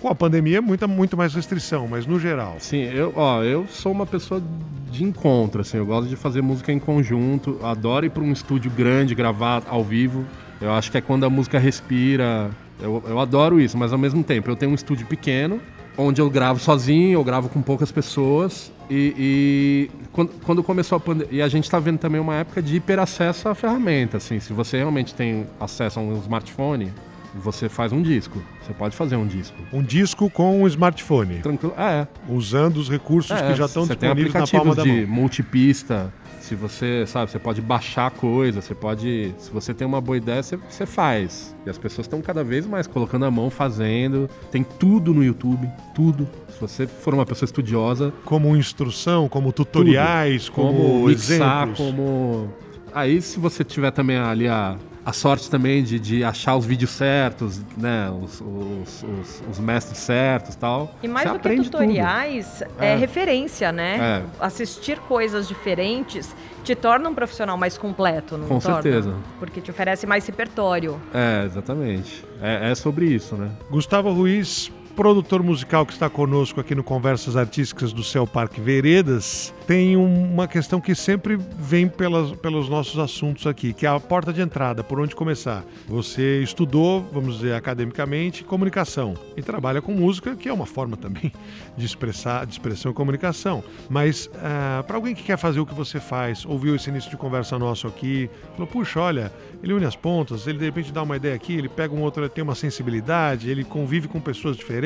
Com 0.00 0.08
a 0.08 0.14
pandemia, 0.14 0.62
muita, 0.62 0.86
muito 0.86 1.16
mais 1.16 1.34
restrição, 1.34 1.88
mas 1.88 2.06
no 2.06 2.18
geral. 2.18 2.56
Sim, 2.58 2.82
eu, 2.82 3.12
ó, 3.16 3.42
eu 3.42 3.66
sou 3.68 3.90
uma 3.92 4.06
pessoa 4.06 4.42
de 4.90 5.04
encontro, 5.04 5.60
assim, 5.60 5.76
eu 5.76 5.84
gosto 5.84 6.08
de 6.08 6.16
fazer 6.16 6.40
música 6.40 6.72
em 6.72 6.78
conjunto, 6.78 7.58
adoro 7.62 8.06
ir 8.06 8.10
para 8.10 8.22
um 8.22 8.32
estúdio 8.32 8.70
grande, 8.70 9.14
gravar 9.14 9.62
ao 9.68 9.82
vivo. 9.82 10.24
Eu 10.60 10.72
acho 10.72 10.90
que 10.90 10.98
é 10.98 11.00
quando 11.00 11.24
a 11.24 11.30
música 11.30 11.58
respira. 11.58 12.50
Eu, 12.80 13.02
eu 13.06 13.18
adoro 13.18 13.60
isso, 13.60 13.76
mas 13.76 13.92
ao 13.92 13.98
mesmo 13.98 14.22
tempo 14.22 14.50
eu 14.50 14.56
tenho 14.56 14.72
um 14.72 14.74
estúdio 14.74 15.06
pequeno, 15.06 15.60
onde 15.98 16.20
eu 16.20 16.30
gravo 16.30 16.60
sozinho, 16.60 17.18
eu 17.18 17.24
gravo 17.24 17.48
com 17.48 17.60
poucas 17.60 17.90
pessoas. 17.90 18.72
E, 18.88 19.14
e 19.18 19.90
quando, 20.12 20.30
quando, 20.44 20.62
começou 20.62 20.96
a 20.96 21.00
pandemia. 21.00 21.38
E 21.38 21.42
a 21.42 21.48
gente 21.48 21.64
está 21.64 21.78
vendo 21.78 21.98
também 21.98 22.20
uma 22.20 22.36
época 22.36 22.62
de 22.62 22.76
hiperacesso 22.76 23.48
à 23.48 23.54
ferramenta. 23.54 24.18
Assim, 24.18 24.38
se 24.38 24.52
você 24.52 24.78
realmente 24.78 25.14
tem 25.14 25.46
acesso 25.60 25.98
a 25.98 26.02
um 26.02 26.16
smartphone, 26.20 26.92
você 27.40 27.68
faz 27.68 27.92
um 27.92 28.02
disco. 28.02 28.42
Você 28.64 28.72
pode 28.72 28.96
fazer 28.96 29.16
um 29.16 29.26
disco. 29.26 29.56
Um 29.72 29.82
disco 29.82 30.30
com 30.30 30.62
um 30.62 30.66
smartphone. 30.66 31.40
Tranquilo. 31.40 31.74
É. 31.78 32.06
Usando 32.28 32.78
os 32.78 32.88
recursos 32.88 33.30
é, 33.30 33.48
que 33.48 33.54
já 33.54 33.66
estão 33.66 33.86
disponíveis 33.86 34.32
na 34.32 34.46
palma 34.46 34.74
da 34.74 34.84
mão. 34.84 34.94
de 34.94 35.06
multipista. 35.06 36.12
Se 36.40 36.54
você, 36.54 37.04
sabe, 37.06 37.30
você 37.30 37.40
pode 37.40 37.60
baixar 37.60 38.08
coisa, 38.12 38.60
você 38.60 38.74
pode. 38.74 39.34
Se 39.36 39.50
você 39.50 39.74
tem 39.74 39.84
uma 39.84 40.00
boa 40.00 40.16
ideia, 40.16 40.42
você, 40.42 40.56
você 40.56 40.86
faz. 40.86 41.56
E 41.66 41.70
as 41.70 41.76
pessoas 41.76 42.06
estão 42.06 42.22
cada 42.22 42.44
vez 42.44 42.66
mais 42.66 42.86
colocando 42.86 43.24
a 43.24 43.30
mão, 43.30 43.50
fazendo. 43.50 44.30
Tem 44.50 44.62
tudo 44.62 45.12
no 45.12 45.24
YouTube, 45.24 45.68
tudo. 45.92 46.28
Se 46.48 46.60
você 46.60 46.86
for 46.86 47.14
uma 47.14 47.26
pessoa 47.26 47.46
estudiosa. 47.46 48.12
Como 48.24 48.56
instrução, 48.56 49.28
como 49.28 49.52
tutoriais, 49.52 50.48
como, 50.48 50.72
como 50.72 51.06
mixar, 51.08 51.64
exemplos. 51.64 51.78
como. 51.78 52.54
Aí, 52.94 53.20
se 53.20 53.40
você 53.40 53.64
tiver 53.64 53.90
também 53.90 54.16
ali 54.16 54.46
a, 54.46 54.78
a 55.06 55.12
sorte 55.12 55.48
também 55.48 55.84
de, 55.84 56.00
de 56.00 56.24
achar 56.24 56.56
os 56.56 56.66
vídeos 56.66 56.90
certos, 56.90 57.62
né? 57.76 58.10
Os, 58.10 58.40
os, 58.40 59.04
os, 59.04 59.42
os 59.52 59.58
mestres 59.60 59.98
certos 59.98 60.56
tal. 60.56 60.92
E 61.00 61.06
mais 61.06 61.28
Você 61.28 61.38
do 61.38 61.48
que 61.48 61.62
tutoriais, 61.62 62.60
é, 62.80 62.88
é, 62.88 62.96
referência, 62.96 63.70
né? 63.70 64.24
É. 64.40 64.44
Assistir 64.44 64.98
coisas 64.98 65.46
diferentes 65.46 66.34
te 66.64 66.74
torna 66.74 67.08
um 67.08 67.14
profissional 67.14 67.56
mais 67.56 67.78
completo, 67.78 68.36
não 68.36 68.48
Com 68.48 68.58
torna? 68.58 68.82
certeza. 68.82 69.14
Porque 69.38 69.60
te 69.60 69.70
oferece 69.70 70.08
mais 70.08 70.26
repertório. 70.26 71.00
É, 71.14 71.44
exatamente. 71.44 72.24
É, 72.42 72.72
é 72.72 72.74
sobre 72.74 73.06
isso, 73.06 73.36
né? 73.36 73.52
Gustavo 73.70 74.12
Ruiz, 74.12 74.72
produtor 74.96 75.42
musical 75.42 75.84
que 75.84 75.92
está 75.92 76.08
conosco 76.08 76.58
aqui 76.58 76.74
no 76.74 76.82
Conversas 76.82 77.36
Artísticas 77.36 77.92
do 77.92 78.02
Céu 78.02 78.26
Parque 78.26 78.62
Veredas 78.62 79.54
tem 79.66 79.96
uma 79.96 80.46
questão 80.46 80.80
que 80.80 80.94
sempre 80.94 81.36
vem 81.36 81.88
pelas, 81.88 82.30
pelos 82.36 82.68
nossos 82.68 82.98
assuntos 83.00 83.46
aqui, 83.48 83.72
que 83.72 83.84
é 83.84 83.88
a 83.88 83.98
porta 83.98 84.32
de 84.32 84.40
entrada, 84.40 84.84
por 84.84 85.00
onde 85.00 85.14
começar. 85.14 85.64
Você 85.88 86.40
estudou, 86.40 87.02
vamos 87.12 87.38
dizer, 87.38 87.54
academicamente, 87.54 88.44
comunicação 88.44 89.14
e 89.36 89.42
trabalha 89.42 89.82
com 89.82 89.92
música, 89.92 90.36
que 90.36 90.48
é 90.48 90.52
uma 90.52 90.66
forma 90.66 90.96
também 90.96 91.32
de 91.76 91.84
expressar, 91.84 92.46
de 92.46 92.52
expressão 92.52 92.92
e 92.92 92.94
comunicação. 92.94 93.62
Mas 93.90 94.26
uh, 94.26 94.30
ah, 94.36 94.84
para 94.86 94.96
alguém 94.96 95.14
que 95.14 95.24
quer 95.24 95.36
fazer 95.36 95.58
o 95.58 95.66
que 95.66 95.74
você 95.74 95.98
faz, 95.98 96.46
ouviu 96.46 96.76
esse 96.76 96.88
início 96.88 97.10
de 97.10 97.16
conversa 97.16 97.58
nosso 97.58 97.88
aqui, 97.88 98.30
falou, 98.52 98.68
puxa, 98.68 99.00
olha, 99.00 99.32
ele 99.62 99.72
une 99.72 99.84
as 99.84 99.96
pontas, 99.96 100.46
ele 100.46 100.58
de 100.58 100.64
repente 100.64 100.92
dá 100.92 101.02
uma 101.02 101.16
ideia 101.16 101.34
aqui, 101.34 101.54
ele 101.54 101.68
pega 101.68 101.92
um 101.92 102.02
outro, 102.02 102.22
ele 102.22 102.30
tem 102.30 102.44
uma 102.44 102.54
sensibilidade, 102.54 103.50
ele 103.50 103.64
convive 103.64 104.06
com 104.06 104.20
pessoas 104.20 104.56
diferentes. 104.56 104.85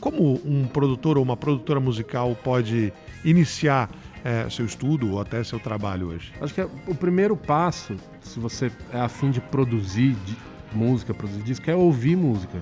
Como 0.00 0.40
um 0.44 0.64
produtor 0.66 1.18
ou 1.18 1.24
uma 1.24 1.36
produtora 1.36 1.80
musical 1.80 2.36
pode 2.42 2.92
iniciar 3.24 3.90
é, 4.24 4.48
seu 4.48 4.64
estudo 4.64 5.12
ou 5.12 5.20
até 5.20 5.42
seu 5.42 5.58
trabalho 5.58 6.08
hoje? 6.08 6.32
Acho 6.40 6.54
que 6.54 6.60
é 6.60 6.68
o 6.86 6.94
primeiro 6.94 7.36
passo, 7.36 7.96
se 8.20 8.38
você 8.38 8.70
é 8.92 9.00
afim 9.00 9.30
de 9.30 9.40
produzir 9.40 10.16
de 10.24 10.36
música, 10.72 11.12
produzir 11.12 11.42
disco, 11.42 11.70
é 11.70 11.74
ouvir 11.74 12.16
música. 12.16 12.58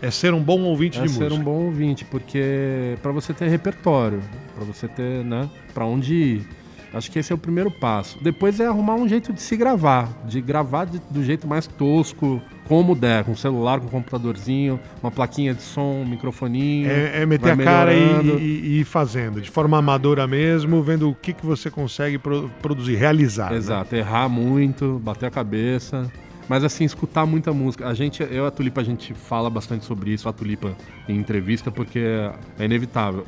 É 0.00 0.10
ser 0.10 0.34
um 0.34 0.42
bom 0.42 0.60
ouvinte 0.62 0.98
é 0.98 1.02
de 1.02 1.08
música. 1.08 1.26
É 1.26 1.28
ser 1.28 1.34
um 1.34 1.42
bom 1.42 1.64
ouvinte, 1.64 2.04
porque 2.04 2.98
para 3.00 3.12
você 3.12 3.32
ter 3.32 3.48
repertório, 3.48 4.20
para 4.54 4.64
você 4.64 4.88
ter, 4.88 5.24
né, 5.24 5.48
para 5.72 5.84
onde 5.84 6.14
ir. 6.14 6.48
Acho 6.94 7.10
que 7.10 7.18
esse 7.18 7.32
é 7.32 7.34
o 7.34 7.38
primeiro 7.38 7.70
passo. 7.70 8.18
Depois 8.20 8.60
é 8.60 8.66
arrumar 8.66 8.94
um 8.94 9.08
jeito 9.08 9.32
de 9.32 9.40
se 9.40 9.56
gravar, 9.56 10.08
de 10.26 10.40
gravar 10.40 10.84
de, 10.84 11.00
do 11.10 11.24
jeito 11.24 11.46
mais 11.46 11.66
tosco, 11.66 12.40
como 12.66 12.94
der, 12.94 13.24
com 13.24 13.34
celular, 13.34 13.80
com 13.80 13.88
computadorzinho, 13.88 14.78
uma 15.02 15.10
plaquinha 15.10 15.54
de 15.54 15.62
som, 15.62 16.02
um 16.02 16.06
microfoninho. 16.06 16.90
É, 16.90 17.22
é 17.22 17.26
meter 17.26 17.52
a 17.52 17.56
cara 17.56 17.94
e, 17.94 18.38
e, 18.38 18.80
ir 18.80 18.84
fazendo, 18.84 19.40
de 19.40 19.50
forma 19.50 19.78
amadora 19.78 20.26
mesmo, 20.26 20.82
vendo 20.82 21.10
o 21.10 21.14
que, 21.14 21.32
que 21.32 21.44
você 21.44 21.70
consegue 21.70 22.18
pro, 22.18 22.50
produzir, 22.60 22.96
realizar. 22.96 23.50
Né? 23.50 23.56
Exato, 23.56 23.94
né? 23.94 24.00
errar 24.00 24.28
muito, 24.28 25.00
bater 25.02 25.26
a 25.26 25.30
cabeça. 25.30 26.10
Mas 26.48 26.64
assim, 26.64 26.84
escutar 26.84 27.24
muita 27.24 27.52
música. 27.52 27.86
A 27.86 27.94
gente, 27.94 28.22
eu 28.22 28.44
e 28.44 28.46
a 28.46 28.50
Tulipa, 28.50 28.80
a 28.80 28.84
gente 28.84 29.14
fala 29.14 29.48
bastante 29.48 29.84
sobre 29.84 30.10
isso, 30.10 30.28
a 30.28 30.32
Tulipa 30.32 30.76
em 31.08 31.16
entrevista, 31.16 31.70
porque 31.70 32.00
é 32.58 32.64
inevitável. 32.64 33.24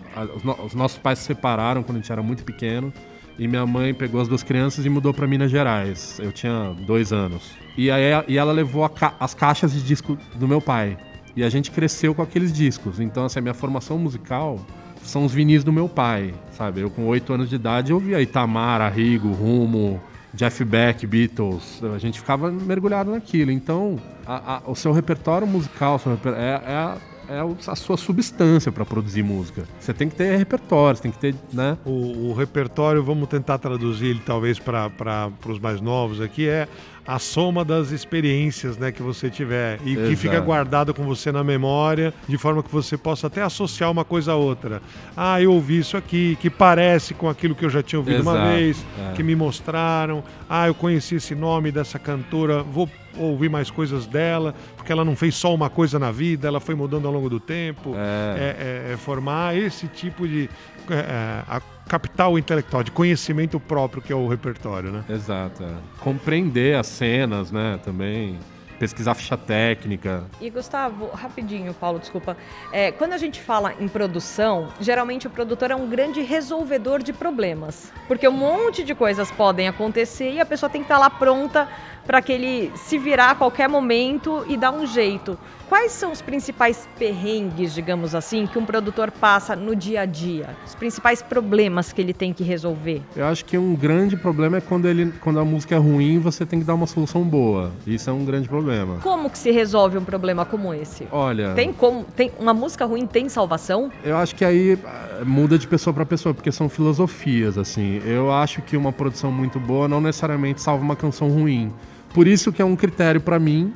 Os 0.64 0.74
nossos 0.74 0.98
pais 0.98 1.20
se 1.20 1.26
separaram 1.26 1.82
quando 1.82 1.96
a 1.96 2.00
gente 2.00 2.12
era 2.12 2.22
muito 2.22 2.44
pequeno. 2.44 2.92
E 3.38 3.48
minha 3.48 3.66
mãe 3.66 3.92
pegou 3.92 4.20
as 4.20 4.28
duas 4.28 4.42
crianças 4.42 4.86
e 4.86 4.88
mudou 4.88 5.12
para 5.12 5.26
Minas 5.26 5.50
Gerais. 5.50 6.18
Eu 6.20 6.30
tinha 6.30 6.74
dois 6.86 7.12
anos. 7.12 7.50
E 7.76 7.90
aí 7.90 8.02
e 8.28 8.38
ela 8.38 8.52
levou 8.52 8.88
ca 8.88 9.14
as 9.18 9.34
caixas 9.34 9.72
de 9.72 9.82
disco 9.82 10.16
do 10.34 10.46
meu 10.46 10.60
pai. 10.60 10.96
E 11.36 11.42
a 11.42 11.48
gente 11.48 11.70
cresceu 11.70 12.14
com 12.14 12.22
aqueles 12.22 12.52
discos. 12.52 13.00
Então, 13.00 13.24
assim, 13.24 13.40
a 13.40 13.42
minha 13.42 13.54
formação 13.54 13.98
musical 13.98 14.60
são 15.02 15.24
os 15.24 15.32
vinis 15.32 15.64
do 15.64 15.72
meu 15.72 15.88
pai, 15.88 16.32
sabe? 16.52 16.80
Eu 16.80 16.90
com 16.90 17.06
oito 17.06 17.32
anos 17.32 17.48
de 17.48 17.56
idade 17.56 17.90
eu 17.90 17.98
via 17.98 18.22
Itamar, 18.22 18.80
Arrigo, 18.80 19.32
Rumo, 19.32 20.00
Jeff 20.32 20.64
Beck, 20.64 21.06
Beatles. 21.06 21.82
A 21.94 21.98
gente 21.98 22.20
ficava 22.20 22.50
mergulhado 22.50 23.10
naquilo. 23.10 23.50
Então, 23.50 23.98
a, 24.24 24.56
a, 24.56 24.70
o 24.70 24.74
seu 24.74 24.92
repertório 24.92 25.46
musical 25.46 25.98
seu 25.98 26.12
reper... 26.12 26.34
é, 26.34 26.62
é 26.66 27.13
é 27.28 27.70
a 27.70 27.76
sua 27.76 27.96
substância 27.96 28.70
para 28.70 28.84
produzir 28.84 29.22
música. 29.22 29.64
Você 29.78 29.92
tem 29.92 30.08
que 30.08 30.14
ter 30.14 30.36
repertório, 30.36 30.96
você 30.96 31.02
tem 31.02 31.12
que 31.12 31.18
ter, 31.18 31.34
né? 31.52 31.78
O, 31.84 32.30
o 32.30 32.34
repertório, 32.34 33.02
vamos 33.02 33.28
tentar 33.28 33.58
traduzir 33.58 34.06
ele 34.06 34.22
talvez 34.24 34.58
para 34.58 35.30
os 35.46 35.58
mais 35.58 35.80
novos 35.80 36.20
aqui, 36.20 36.48
é 36.48 36.68
a 37.06 37.18
soma 37.18 37.64
das 37.64 37.90
experiências 37.90 38.78
né, 38.78 38.90
que 38.90 39.02
você 39.02 39.28
tiver 39.28 39.78
e 39.84 39.92
Exato. 39.92 40.08
que 40.08 40.16
fica 40.16 40.40
guardado 40.40 40.94
com 40.94 41.04
você 41.04 41.30
na 41.30 41.44
memória, 41.44 42.14
de 42.26 42.38
forma 42.38 42.62
que 42.62 42.70
você 42.70 42.96
possa 42.96 43.26
até 43.26 43.42
associar 43.42 43.90
uma 43.90 44.04
coisa 44.04 44.32
a 44.32 44.36
outra. 44.36 44.80
Ah, 45.16 45.40
eu 45.40 45.52
ouvi 45.52 45.78
isso 45.78 45.96
aqui, 45.96 46.36
que 46.40 46.48
parece 46.48 47.12
com 47.12 47.28
aquilo 47.28 47.54
que 47.54 47.64
eu 47.64 47.70
já 47.70 47.82
tinha 47.82 47.98
ouvido 47.98 48.20
Exato. 48.20 48.38
uma 48.38 48.48
vez, 48.48 48.84
é. 48.98 49.12
que 49.12 49.22
me 49.22 49.36
mostraram. 49.36 50.24
Ah, 50.48 50.66
eu 50.66 50.74
conheci 50.74 51.16
esse 51.16 51.34
nome 51.34 51.70
dessa 51.70 51.98
cantora, 51.98 52.62
vou 52.62 52.88
ouvir 53.18 53.48
mais 53.48 53.70
coisas 53.70 54.06
dela, 54.06 54.54
porque 54.76 54.92
ela 54.92 55.04
não 55.04 55.16
fez 55.16 55.34
só 55.34 55.54
uma 55.54 55.70
coisa 55.70 55.98
na 55.98 56.10
vida, 56.10 56.48
ela 56.48 56.60
foi 56.60 56.74
mudando 56.74 57.06
ao 57.06 57.12
longo 57.12 57.28
do 57.28 57.40
tempo. 57.40 57.94
É, 57.94 58.38
é, 58.38 58.90
é, 58.90 58.92
é 58.92 58.96
formar 58.96 59.56
esse 59.56 59.86
tipo 59.88 60.26
de. 60.26 60.48
É, 60.90 61.42
a 61.48 61.60
capital 61.88 62.38
intelectual, 62.38 62.82
de 62.82 62.90
conhecimento 62.90 63.60
próprio 63.60 64.02
que 64.02 64.12
é 64.12 64.16
o 64.16 64.26
repertório, 64.26 64.90
né? 64.90 65.04
Exato. 65.08 65.62
É. 65.62 65.68
Compreender 66.00 66.76
as 66.76 66.86
cenas, 66.86 67.50
né, 67.50 67.78
também 67.84 68.38
pesquisar 68.78 69.14
ficha 69.14 69.36
técnica. 69.36 70.24
E 70.40 70.50
Gustavo, 70.50 71.06
rapidinho, 71.06 71.72
Paulo, 71.74 71.98
desculpa. 71.98 72.36
É, 72.72 72.92
quando 72.92 73.12
a 73.12 73.18
gente 73.18 73.40
fala 73.40 73.74
em 73.80 73.88
produção, 73.88 74.68
geralmente 74.80 75.26
o 75.26 75.30
produtor 75.30 75.70
é 75.70 75.76
um 75.76 75.88
grande 75.88 76.20
resolvedor 76.20 77.02
de 77.02 77.12
problemas. 77.12 77.92
Porque 78.06 78.26
um 78.28 78.32
monte 78.32 78.84
de 78.84 78.94
coisas 78.94 79.30
podem 79.30 79.68
acontecer 79.68 80.32
e 80.32 80.40
a 80.40 80.46
pessoa 80.46 80.68
tem 80.68 80.82
que 80.82 80.86
estar 80.86 80.98
lá 80.98 81.08
pronta 81.08 81.68
para 82.06 82.20
que 82.20 82.32
ele 82.32 82.72
se 82.76 82.98
virar 82.98 83.30
a 83.30 83.34
qualquer 83.34 83.68
momento 83.68 84.44
e 84.48 84.56
dar 84.56 84.72
um 84.72 84.86
jeito. 84.86 85.38
Quais 85.68 85.92
são 85.92 86.12
os 86.12 86.20
principais 86.20 86.88
perrengues, 86.98 87.74
digamos 87.74 88.14
assim, 88.14 88.46
que 88.46 88.58
um 88.58 88.66
produtor 88.66 89.10
passa 89.10 89.56
no 89.56 89.74
dia 89.74 90.02
a 90.02 90.04
dia? 90.04 90.54
Os 90.64 90.74
principais 90.74 91.22
problemas 91.22 91.92
que 91.92 92.00
ele 92.00 92.12
tem 92.12 92.32
que 92.32 92.44
resolver? 92.44 93.02
Eu 93.16 93.26
acho 93.26 93.44
que 93.44 93.56
um 93.56 93.74
grande 93.74 94.16
problema 94.16 94.58
é 94.58 94.60
quando, 94.60 94.86
ele, 94.86 95.12
quando 95.20 95.40
a 95.40 95.44
música 95.44 95.74
é 95.74 95.78
ruim 95.78 96.18
você 96.18 96.44
tem 96.44 96.60
que 96.60 96.64
dar 96.64 96.74
uma 96.74 96.86
solução 96.86 97.22
boa. 97.22 97.72
Isso 97.86 98.10
é 98.10 98.12
um 98.12 98.24
grande 98.24 98.48
problema. 98.48 98.98
Como 99.02 99.30
que 99.30 99.38
se 99.38 99.50
resolve 99.50 99.96
um 99.96 100.04
problema 100.04 100.44
como 100.44 100.72
esse? 100.74 101.08
Olha. 101.10 101.54
Tem 101.54 101.72
como. 101.72 102.04
Tem, 102.04 102.30
uma 102.38 102.52
música 102.52 102.84
ruim 102.84 103.06
tem 103.06 103.28
salvação? 103.28 103.90
Eu 104.04 104.16
acho 104.18 104.34
que 104.34 104.44
aí 104.44 104.72
eh, 104.72 105.24
muda 105.24 105.58
de 105.58 105.66
pessoa 105.66 105.94
para 105.94 106.04
pessoa, 106.04 106.34
porque 106.34 106.52
são 106.52 106.68
filosofias, 106.68 107.56
assim. 107.56 108.00
Eu 108.04 108.30
acho 108.30 108.60
que 108.62 108.76
uma 108.76 108.92
produção 108.92 109.32
muito 109.32 109.58
boa 109.58 109.88
não 109.88 110.00
necessariamente 110.00 110.60
salva 110.60 110.84
uma 110.84 110.94
canção 110.94 111.28
ruim. 111.30 111.72
Por 112.14 112.26
isso 112.26 112.52
que 112.52 112.62
é 112.62 112.64
um 112.64 112.76
critério 112.76 113.20
para 113.20 113.38
mim 113.38 113.74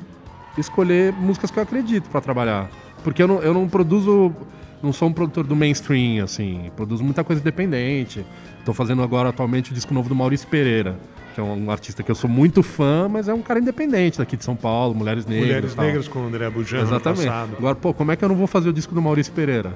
escolher 0.57 1.13
músicas 1.13 1.51
que 1.51 1.59
eu 1.59 1.63
acredito 1.63 2.09
para 2.09 2.21
trabalhar. 2.21 2.69
Porque 3.03 3.21
eu 3.21 3.27
não, 3.27 3.41
eu 3.41 3.53
não 3.53 3.69
produzo 3.69 4.33
não 4.81 4.93
sou 4.93 5.09
um 5.09 5.13
produtor 5.13 5.45
do 5.45 5.55
mainstream, 5.55 6.23
assim. 6.23 6.71
Produzo 6.75 7.03
muita 7.03 7.23
coisa 7.23 7.41
independente. 7.41 8.25
Tô 8.65 8.73
fazendo 8.73 9.03
agora 9.03 9.29
atualmente 9.29 9.71
o 9.71 9.73
disco 9.73 9.93
novo 9.93 10.09
do 10.09 10.15
Maurício 10.15 10.47
Pereira 10.47 10.97
que 11.33 11.39
é 11.39 11.43
um 11.43 11.71
artista 11.71 12.03
que 12.03 12.11
eu 12.11 12.15
sou 12.15 12.29
muito 12.29 12.61
fã, 12.61 13.07
mas 13.07 13.27
é 13.27 13.33
um 13.33 13.41
cara 13.41 13.59
independente 13.59 14.17
daqui 14.17 14.35
de 14.35 14.43
São 14.43 14.55
Paulo, 14.55 14.93
Mulheres 14.93 15.25
Negras. 15.25 15.47
Mulheres 15.47 15.75
Negras 15.75 16.07
com 16.07 16.19
o 16.19 16.27
André 16.27 16.49
Bujan 16.49 16.81
Exatamente. 16.81 17.29
Agora, 17.29 17.75
pô, 17.75 17.93
como 17.93 18.11
é 18.11 18.15
que 18.15 18.23
eu 18.23 18.29
não 18.29 18.35
vou 18.35 18.47
fazer 18.47 18.69
o 18.69 18.73
disco 18.73 18.93
do 18.93 19.01
Maurício 19.01 19.31
Pereira? 19.31 19.73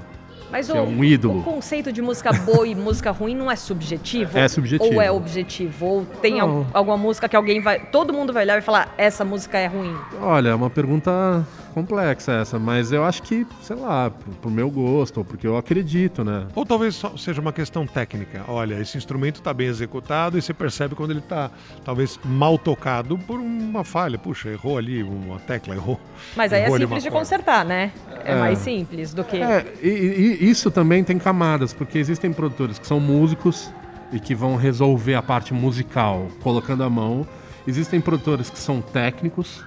Mas 0.53 0.69
o, 0.69 0.77
é 0.77 0.81
um 0.83 1.03
ídolo. 1.03 1.39
o 1.39 1.43
conceito 1.43 1.91
de 1.91 1.99
música 1.99 2.31
boa 2.31 2.67
e 2.67 2.75
música 2.75 3.09
ruim 3.09 3.33
não 3.33 3.49
é 3.49 3.55
subjetivo? 3.55 4.37
É 4.37 4.47
subjetivo. 4.47 4.93
Ou 4.93 5.01
é 5.01 5.11
objetivo? 5.11 5.83
Ou 5.83 6.05
tem 6.21 6.39
al 6.39 6.67
alguma 6.71 6.95
música 6.95 7.27
que 7.27 7.35
alguém 7.35 7.59
vai. 7.59 7.79
Todo 7.87 8.13
mundo 8.13 8.31
vai 8.31 8.43
olhar 8.43 8.59
e 8.59 8.61
falar, 8.61 8.93
essa 8.95 9.25
música 9.25 9.57
é 9.57 9.65
ruim? 9.65 9.95
Olha, 10.21 10.49
é 10.49 10.55
uma 10.55 10.69
pergunta 10.69 11.43
complexa 11.73 12.31
essa, 12.33 12.59
mas 12.59 12.91
eu 12.91 13.03
acho 13.03 13.23
que, 13.23 13.45
sei 13.61 13.75
lá, 13.75 14.09
pro, 14.09 14.31
pro 14.33 14.51
meu 14.51 14.69
gosto, 14.69 15.17
ou 15.17 15.25
porque 15.25 15.45
eu 15.45 15.57
acredito, 15.57 16.23
né? 16.23 16.47
Ou 16.55 16.65
talvez 16.65 17.01
seja 17.17 17.41
uma 17.41 17.51
questão 17.51 17.85
técnica. 17.85 18.43
Olha, 18.47 18.79
esse 18.79 18.97
instrumento 18.97 19.37
está 19.37 19.53
bem 19.53 19.67
executado 19.67 20.37
e 20.37 20.41
você 20.41 20.53
percebe 20.53 20.95
quando 20.95 21.11
ele 21.11 21.19
está 21.19 21.51
talvez 21.83 22.19
mal 22.23 22.57
tocado 22.57 23.17
por 23.17 23.39
uma 23.39 23.83
falha. 23.83 24.17
Puxa, 24.17 24.49
errou 24.49 24.77
ali 24.77 25.03
uma 25.03 25.39
tecla, 25.39 25.75
errou. 25.75 25.99
Mas 26.35 26.53
aí 26.53 26.61
é 26.61 26.71
simples 26.71 27.03
de 27.03 27.11
consertar, 27.11 27.65
né? 27.65 27.91
É, 28.23 28.33
é, 28.33 28.39
mais 28.39 28.59
simples 28.59 29.13
do 29.13 29.23
que. 29.23 29.37
É, 29.37 29.65
e, 29.81 30.39
e 30.39 30.49
isso 30.49 30.71
também 30.71 31.03
tem 31.03 31.17
camadas, 31.17 31.73
porque 31.73 31.97
existem 31.97 32.31
produtores 32.31 32.79
que 32.79 32.87
são 32.87 32.99
músicos 32.99 33.71
e 34.11 34.19
que 34.19 34.35
vão 34.35 34.55
resolver 34.55 35.15
a 35.15 35.21
parte 35.21 35.53
musical 35.53 36.27
colocando 36.41 36.83
a 36.83 36.89
mão. 36.89 37.27
Existem 37.65 37.99
produtores 37.99 38.49
que 38.49 38.59
são 38.59 38.81
técnicos 38.81 39.63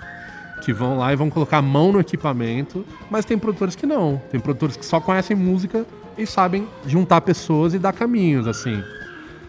que 0.63 0.73
vão 0.73 0.99
lá 0.99 1.13
e 1.13 1.17
vão 1.17 1.31
colocar 1.31 1.59
a 1.59 1.63
mão 1.63 1.93
no 1.93 2.01
equipamento, 2.01 2.85
mas 3.11 3.25
tem 3.25 3.39
produtores 3.39 3.77
que 3.77 3.87
não. 3.87 4.21
Tem 4.31 4.41
produtores 4.41 4.77
que 4.77 4.85
só 4.85 5.01
conhecem 5.01 5.37
música 5.37 5.87
e 6.17 6.27
sabem 6.27 6.67
juntar 6.87 7.21
pessoas 7.21 7.75
e 7.75 7.79
dar 7.79 7.93
caminhos, 7.93 8.47
assim. 8.47 8.83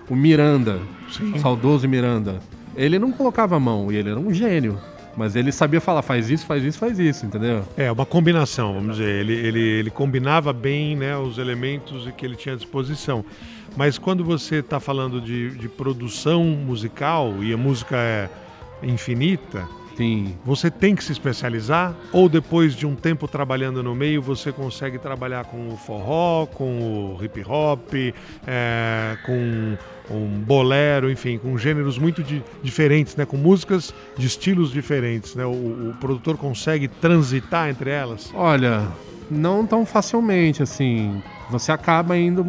O 0.10 0.16
Miranda, 0.16 0.80
Sim. 1.10 1.34
o 1.34 1.40
saudoso 1.40 1.88
Miranda, 1.88 2.40
ele 2.76 3.00
não 3.00 3.12
colocava 3.12 3.56
a 3.56 3.60
mão 3.60 3.92
e 3.92 3.96
ele 3.96 4.10
era 4.10 4.20
um 4.20 4.34
gênio. 4.34 4.80
Mas 5.18 5.36
ele 5.36 5.52
sabia 5.52 5.82
falar, 5.82 6.04
faz 6.04 6.30
isso, 6.30 6.46
faz 6.46 6.64
isso, 6.64 6.78
faz 6.78 7.00
isso, 7.00 7.26
entendeu? 7.26 7.64
É, 7.76 7.92
uma 7.92 8.06
combinação, 8.06 8.76
vamos 8.76 8.98
dizer. 8.98 9.10
Ele, 9.10 9.34
ele, 9.34 9.60
ele 9.60 9.90
combinava 9.90 10.54
bem 10.54 10.96
né, 10.96 11.18
os 11.18 11.40
elementos 11.40 12.08
que 12.16 12.24
ele 12.24 12.36
tinha 12.36 12.54
à 12.54 12.58
disposição. 12.58 13.26
Mas 13.76 13.98
quando 13.98 14.24
você 14.24 14.58
está 14.58 14.80
falando 14.80 15.20
de, 15.20 15.52
de 15.52 15.68
produção 15.68 16.44
musical 16.44 17.34
e 17.42 17.52
a 17.52 17.58
música 17.58 17.96
é 17.98 18.30
infinita, 18.84 19.68
Sim. 19.98 20.36
Você 20.46 20.70
tem 20.70 20.96
que 20.96 21.04
se 21.04 21.12
especializar 21.12 21.96
ou 22.13 22.30
depois 22.30 22.75
de 22.75 22.86
um 22.86 22.96
tempo 22.96 23.27
trabalhando 23.27 23.82
no 23.82 23.96
meio 23.96 24.22
você 24.22 24.51
consegue 24.51 25.00
trabalhar 25.00 25.46
com 25.46 25.70
o 25.70 25.75
forró, 25.75 26.46
com 26.46 27.16
o 27.20 27.24
hip 27.24 27.44
hop, 27.44 27.94
é, 28.46 29.18
com 29.25 29.75
um 30.10 30.39
bolero, 30.39 31.12
enfim, 31.12 31.39
com 31.39 31.58
gêneros 31.58 31.98
muito 31.98 32.24
di 32.24 32.44
diferentes, 32.62 33.16
né? 33.16 33.25
com 33.25 33.38
músicas 33.38 33.94
de 34.16 34.27
estilos 34.27 34.72
diferentes. 34.72 35.34
Né? 35.34 35.46
O, 35.46 35.50
o 35.89 35.96
produtor 36.00 36.38
consegue 36.38 36.88
transitar 36.88 37.68
entre 37.68 37.89
elas? 37.89 38.32
Olha, 38.36 38.88
não 39.30 39.66
tão 39.66 39.86
facilmente, 39.86 40.62
assim. 40.62 41.22
Você 41.50 41.72
acaba 41.72 42.16
indo 42.16 42.46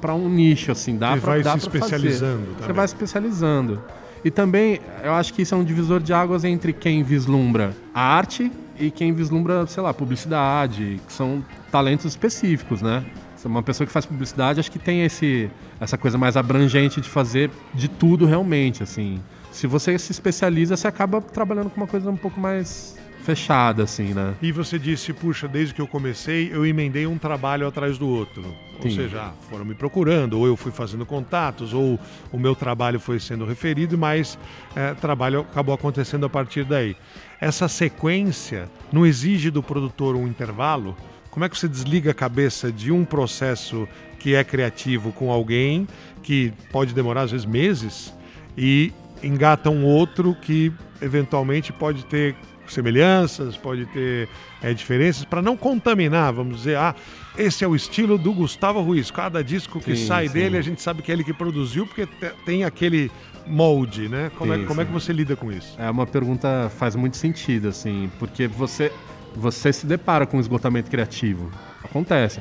para 0.00 0.14
um 0.14 0.28
nicho, 0.28 0.72
assim. 0.72 0.96
Dá 0.96 1.14
Você 1.14 1.20
vai 1.20 1.42
se 1.42 1.58
especializando. 1.58 2.46
Você 2.58 2.72
vai 2.72 2.88
se 2.88 2.94
especializando. 2.94 3.82
E 4.24 4.30
também, 4.30 4.80
eu 5.02 5.12
acho 5.14 5.32
que 5.32 5.42
isso 5.42 5.54
é 5.54 5.58
um 5.58 5.64
divisor 5.64 6.00
de 6.00 6.12
águas 6.12 6.44
entre 6.44 6.72
quem 6.72 7.02
vislumbra 7.02 7.74
a 7.94 8.00
arte 8.00 8.50
e 8.78 8.90
quem 8.90 9.12
vislumbra, 9.12 9.66
sei 9.66 9.82
lá, 9.82 9.92
publicidade, 9.92 11.00
que 11.06 11.12
são 11.12 11.44
talentos 11.70 12.06
específicos, 12.06 12.82
né? 12.82 13.04
Uma 13.44 13.62
pessoa 13.62 13.86
que 13.86 13.92
faz 13.92 14.04
publicidade, 14.04 14.58
acho 14.58 14.70
que 14.70 14.80
tem 14.80 15.04
esse, 15.04 15.48
essa 15.80 15.96
coisa 15.96 16.18
mais 16.18 16.36
abrangente 16.36 17.00
de 17.00 17.08
fazer 17.08 17.50
de 17.72 17.88
tudo 17.88 18.26
realmente, 18.26 18.82
assim. 18.82 19.20
Se 19.52 19.66
você 19.66 19.96
se 19.98 20.12
especializa, 20.12 20.76
você 20.76 20.88
acaba 20.88 21.20
trabalhando 21.20 21.70
com 21.70 21.80
uma 21.80 21.86
coisa 21.86 22.10
um 22.10 22.16
pouco 22.16 22.38
mais 22.38 22.98
fechada, 23.22 23.82
assim, 23.82 24.14
né? 24.14 24.34
E 24.40 24.50
você 24.52 24.78
disse, 24.78 25.12
puxa, 25.12 25.46
desde 25.46 25.74
que 25.74 25.80
eu 25.80 25.86
comecei, 25.86 26.50
eu 26.52 26.64
emendei 26.64 27.06
um 27.06 27.18
trabalho 27.18 27.66
atrás 27.66 27.98
do 27.98 28.08
outro. 28.08 28.42
Sim. 28.80 28.88
Ou 28.88 28.90
seja, 28.90 29.32
foram 29.50 29.64
me 29.64 29.74
procurando, 29.74 30.38
ou 30.38 30.46
eu 30.46 30.56
fui 30.56 30.72
fazendo 30.72 31.04
contatos, 31.04 31.74
ou 31.74 31.98
o 32.32 32.38
meu 32.38 32.54
trabalho 32.54 33.00
foi 33.00 33.18
sendo 33.18 33.44
referido, 33.44 33.98
mas 33.98 34.38
é, 34.74 34.94
trabalho 34.94 35.40
acabou 35.40 35.74
acontecendo 35.74 36.24
a 36.26 36.28
partir 36.28 36.64
daí. 36.64 36.96
Essa 37.40 37.68
sequência 37.68 38.68
não 38.92 39.04
exige 39.04 39.50
do 39.50 39.62
produtor 39.62 40.16
um 40.16 40.26
intervalo? 40.26 40.96
Como 41.30 41.44
é 41.44 41.48
que 41.48 41.58
você 41.58 41.68
desliga 41.68 42.10
a 42.12 42.14
cabeça 42.14 42.72
de 42.72 42.90
um 42.90 43.04
processo 43.04 43.86
que 44.18 44.34
é 44.34 44.42
criativo 44.42 45.12
com 45.12 45.30
alguém, 45.30 45.86
que 46.22 46.52
pode 46.72 46.94
demorar 46.94 47.22
às 47.22 47.30
vezes 47.30 47.46
meses, 47.46 48.14
e 48.56 48.92
engata 49.22 49.70
um 49.70 49.84
outro 49.84 50.34
que 50.34 50.72
eventualmente 51.00 51.72
pode 51.72 52.04
ter 52.06 52.34
semelhanças, 52.72 53.56
pode 53.56 53.86
ter 53.86 54.28
é, 54.62 54.72
diferenças, 54.72 55.24
para 55.24 55.42
não 55.42 55.56
contaminar, 55.56 56.32
vamos 56.32 56.58
dizer, 56.58 56.76
ah, 56.76 56.94
esse 57.36 57.64
é 57.64 57.68
o 57.68 57.76
estilo 57.76 58.18
do 58.18 58.32
Gustavo 58.32 58.80
Ruiz. 58.80 59.10
Cada 59.10 59.42
disco 59.42 59.80
que 59.80 59.94
sim, 59.94 60.06
sai 60.06 60.26
sim. 60.26 60.34
dele, 60.34 60.58
a 60.58 60.62
gente 60.62 60.82
sabe 60.82 61.02
que 61.02 61.10
é 61.10 61.14
ele 61.14 61.24
que 61.24 61.32
produziu, 61.32 61.86
porque 61.86 62.06
tem 62.44 62.64
aquele 62.64 63.10
molde, 63.46 64.08
né? 64.08 64.30
Como, 64.36 64.54
sim, 64.54 64.62
é, 64.62 64.66
como 64.66 64.80
é 64.80 64.84
que 64.84 64.92
você 64.92 65.12
lida 65.12 65.36
com 65.36 65.50
isso? 65.50 65.74
É 65.78 65.88
uma 65.90 66.06
pergunta 66.06 66.70
faz 66.76 66.96
muito 66.96 67.16
sentido, 67.16 67.68
assim, 67.68 68.10
porque 68.18 68.46
você, 68.46 68.92
você 69.34 69.72
se 69.72 69.86
depara 69.86 70.26
com 70.26 70.40
esgotamento 70.40 70.90
criativo. 70.90 71.50
Acontece. 71.82 72.40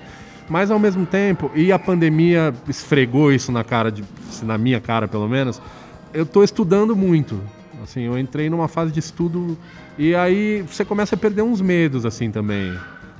Mas 0.49 0.71
ao 0.71 0.79
mesmo 0.79 1.05
tempo, 1.05 1.51
e 1.53 1.71
a 1.71 1.79
pandemia 1.79 2.53
esfregou 2.67 3.31
isso 3.31 3.51
na 3.51 3.63
cara, 3.63 3.91
de, 3.91 4.03
na 4.43 4.57
minha 4.57 4.79
cara 4.79 5.07
pelo 5.07 5.27
menos, 5.27 5.61
eu 6.13 6.23
estou 6.23 6.43
estudando 6.43 6.95
muito. 6.95 7.41
Assim, 7.87 8.01
eu 8.01 8.19
entrei 8.19 8.49
numa 8.49 8.67
fase 8.67 8.91
de 8.91 8.99
estudo 8.99 9.57
e 9.97 10.13
aí 10.13 10.61
você 10.61 10.83
começa 10.83 11.15
a 11.15 11.17
perder 11.17 11.41
uns 11.41 11.61
medos 11.61 12.05
assim 12.05 12.29
também. 12.29 12.77